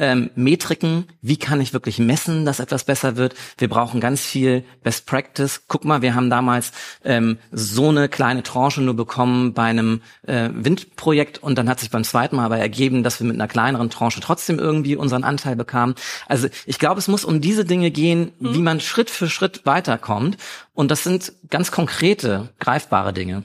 ähm, 0.00 0.30
Metriken, 0.34 1.04
wie 1.20 1.36
kann 1.36 1.60
ich 1.60 1.72
wirklich 1.72 1.98
messen, 1.98 2.44
dass 2.44 2.58
etwas 2.58 2.84
besser 2.84 3.16
wird. 3.16 3.34
Wir 3.58 3.68
brauchen 3.68 4.00
ganz 4.00 4.22
viel 4.22 4.64
Best 4.82 5.06
Practice. 5.06 5.62
Guck 5.68 5.84
mal, 5.84 6.02
wir 6.02 6.14
haben 6.14 6.30
damals 6.30 6.72
ähm, 7.04 7.38
so 7.52 7.90
eine 7.90 8.08
kleine 8.08 8.42
Tranche 8.42 8.80
nur 8.80 8.94
bekommen 8.96 9.52
bei 9.52 9.64
einem 9.64 10.00
äh, 10.26 10.48
Windprojekt 10.52 11.38
und 11.38 11.56
dann 11.56 11.68
hat 11.68 11.80
sich 11.80 11.90
beim 11.90 12.02
zweiten 12.02 12.36
Mal 12.36 12.46
aber 12.46 12.58
ergeben, 12.58 13.02
dass 13.02 13.20
wir 13.20 13.26
mit 13.26 13.36
einer 13.36 13.46
kleineren 13.46 13.90
Tranche 13.90 14.20
trotzdem 14.20 14.58
irgendwie 14.58 14.96
unseren 14.96 15.22
Anteil 15.22 15.54
bekamen. 15.54 15.94
Also 16.26 16.48
ich 16.64 16.78
glaube, 16.78 16.98
es 16.98 17.06
muss 17.06 17.24
um 17.24 17.42
diese 17.42 17.66
Dinge 17.66 17.90
gehen, 17.90 18.32
mhm. 18.40 18.54
wie 18.54 18.62
man 18.62 18.80
Schritt 18.80 19.10
für 19.10 19.28
Schritt 19.28 19.66
weiterkommt. 19.66 20.38
Und 20.72 20.90
das 20.90 21.04
sind 21.04 21.34
ganz 21.50 21.70
konkrete, 21.70 22.48
greifbare 22.58 23.12
Dinge. 23.12 23.44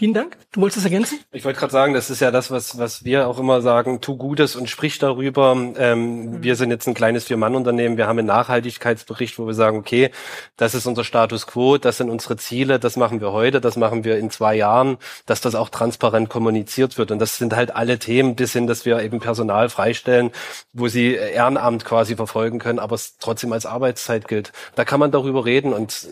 Vielen 0.00 0.14
Dank. 0.14 0.38
Du 0.52 0.62
wolltest 0.62 0.78
es 0.78 0.84
ergänzen? 0.84 1.18
Ich 1.30 1.44
wollte 1.44 1.58
gerade 1.58 1.72
sagen, 1.72 1.92
das 1.92 2.08
ist 2.08 2.20
ja 2.20 2.30
das, 2.30 2.50
was, 2.50 2.78
was 2.78 3.04
wir 3.04 3.28
auch 3.28 3.38
immer 3.38 3.60
sagen, 3.60 4.00
tu 4.00 4.16
Gutes 4.16 4.56
und 4.56 4.70
sprich 4.70 4.98
darüber. 4.98 5.54
Ähm, 5.76 6.36
mhm. 6.36 6.42
Wir 6.42 6.56
sind 6.56 6.70
jetzt 6.70 6.86
ein 6.86 6.94
kleines 6.94 7.24
Vier-Mann-Unternehmen, 7.24 7.98
wir 7.98 8.06
haben 8.06 8.18
einen 8.18 8.28
Nachhaltigkeitsbericht, 8.28 9.38
wo 9.38 9.46
wir 9.46 9.52
sagen, 9.52 9.76
okay, 9.76 10.10
das 10.56 10.74
ist 10.74 10.86
unser 10.86 11.04
Status 11.04 11.46
quo, 11.46 11.76
das 11.76 11.98
sind 11.98 12.08
unsere 12.08 12.38
Ziele, 12.38 12.78
das 12.78 12.96
machen 12.96 13.20
wir 13.20 13.32
heute, 13.32 13.60
das 13.60 13.76
machen 13.76 14.02
wir 14.02 14.16
in 14.16 14.30
zwei 14.30 14.54
Jahren, 14.54 14.96
dass 15.26 15.42
das 15.42 15.54
auch 15.54 15.68
transparent 15.68 16.30
kommuniziert 16.30 16.96
wird. 16.96 17.10
Und 17.10 17.18
das 17.18 17.36
sind 17.36 17.54
halt 17.54 17.76
alle 17.76 17.98
Themen, 17.98 18.36
bis 18.36 18.54
hin, 18.54 18.66
dass 18.66 18.86
wir 18.86 19.02
eben 19.02 19.20
Personal 19.20 19.68
freistellen, 19.68 20.30
wo 20.72 20.88
sie 20.88 21.12
Ehrenamt 21.12 21.84
quasi 21.84 22.16
verfolgen 22.16 22.58
können, 22.58 22.78
aber 22.78 22.94
es 22.94 23.18
trotzdem 23.18 23.52
als 23.52 23.66
Arbeitszeit 23.66 24.28
gilt. 24.28 24.52
Da 24.76 24.86
kann 24.86 24.98
man 24.98 25.10
darüber 25.10 25.44
reden 25.44 25.74
und 25.74 26.08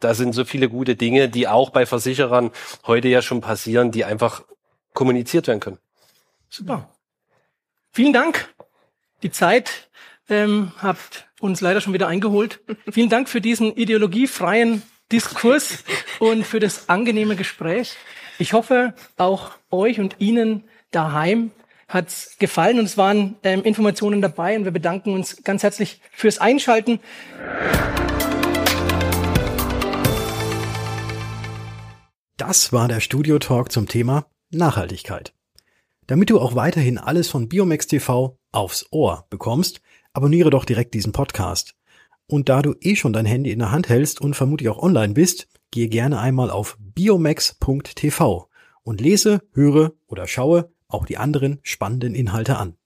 da 0.00 0.14
sind 0.14 0.32
so 0.32 0.44
viele 0.44 0.68
gute 0.68 0.96
Dinge, 0.96 1.28
die 1.28 1.48
auch 1.48 1.70
bei 1.70 1.86
Versicherern 1.86 2.50
heute 2.86 3.08
ja 3.08 3.22
schon 3.22 3.40
passieren, 3.40 3.90
die 3.90 4.04
einfach 4.04 4.44
kommuniziert 4.92 5.46
werden 5.46 5.60
können. 5.60 5.78
Super. 6.48 6.88
Vielen 7.92 8.12
Dank. 8.12 8.54
Die 9.22 9.30
Zeit 9.30 9.90
ähm, 10.28 10.72
habt 10.78 11.28
uns 11.40 11.60
leider 11.60 11.80
schon 11.80 11.92
wieder 11.92 12.08
eingeholt. 12.08 12.60
Vielen 12.90 13.08
Dank 13.08 13.28
für 13.28 13.40
diesen 13.40 13.74
ideologiefreien 13.74 14.82
Diskurs 15.10 15.84
und 16.18 16.44
für 16.44 16.60
das 16.60 16.88
angenehme 16.88 17.36
Gespräch. 17.36 17.96
Ich 18.38 18.52
hoffe, 18.52 18.94
auch 19.16 19.52
euch 19.70 20.00
und 20.00 20.16
Ihnen 20.18 20.64
daheim 20.90 21.50
hat's 21.88 22.36
gefallen 22.38 22.78
und 22.78 22.84
es 22.84 22.96
waren 22.96 23.36
ähm, 23.42 23.64
Informationen 23.64 24.22
dabei 24.22 24.56
und 24.56 24.64
wir 24.64 24.70
bedanken 24.70 25.12
uns 25.12 25.42
ganz 25.42 25.62
herzlich 25.64 26.00
fürs 26.12 26.38
Einschalten. 26.38 27.00
Das 32.40 32.72
war 32.72 32.88
der 32.88 33.00
Studio 33.00 33.38
Talk 33.38 33.70
zum 33.70 33.86
Thema 33.86 34.24
Nachhaltigkeit. 34.50 35.34
Damit 36.06 36.30
du 36.30 36.40
auch 36.40 36.54
weiterhin 36.54 36.96
alles 36.96 37.28
von 37.28 37.50
Biomax 37.50 37.86
TV 37.86 38.38
aufs 38.50 38.86
Ohr 38.92 39.26
bekommst, 39.28 39.82
abonniere 40.14 40.48
doch 40.48 40.64
direkt 40.64 40.94
diesen 40.94 41.12
Podcast. 41.12 41.74
Und 42.26 42.48
da 42.48 42.62
du 42.62 42.74
eh 42.80 42.96
schon 42.96 43.12
dein 43.12 43.26
Handy 43.26 43.50
in 43.50 43.58
der 43.58 43.72
Hand 43.72 43.90
hältst 43.90 44.22
und 44.22 44.36
vermutlich 44.36 44.70
auch 44.70 44.82
online 44.82 45.12
bist, 45.12 45.48
gehe 45.70 45.88
gerne 45.88 46.18
einmal 46.18 46.50
auf 46.50 46.78
biomax.tv 46.80 48.48
und 48.84 49.02
lese, 49.02 49.42
höre 49.52 49.92
oder 50.06 50.26
schaue 50.26 50.72
auch 50.88 51.04
die 51.04 51.18
anderen 51.18 51.58
spannenden 51.62 52.14
Inhalte 52.14 52.56
an. 52.56 52.78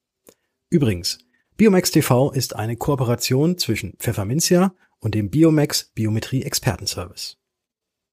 Übrigens, 0.68 1.18
Biomax 1.56 1.92
TV 1.92 2.32
ist 2.32 2.56
eine 2.56 2.76
Kooperation 2.76 3.56
zwischen 3.56 3.92
Pfefferminzia 3.98 4.74
und 4.98 5.14
dem 5.14 5.30
Biomax 5.30 5.92
Biometrie 5.94 6.42
Expertenservice. 6.42 7.38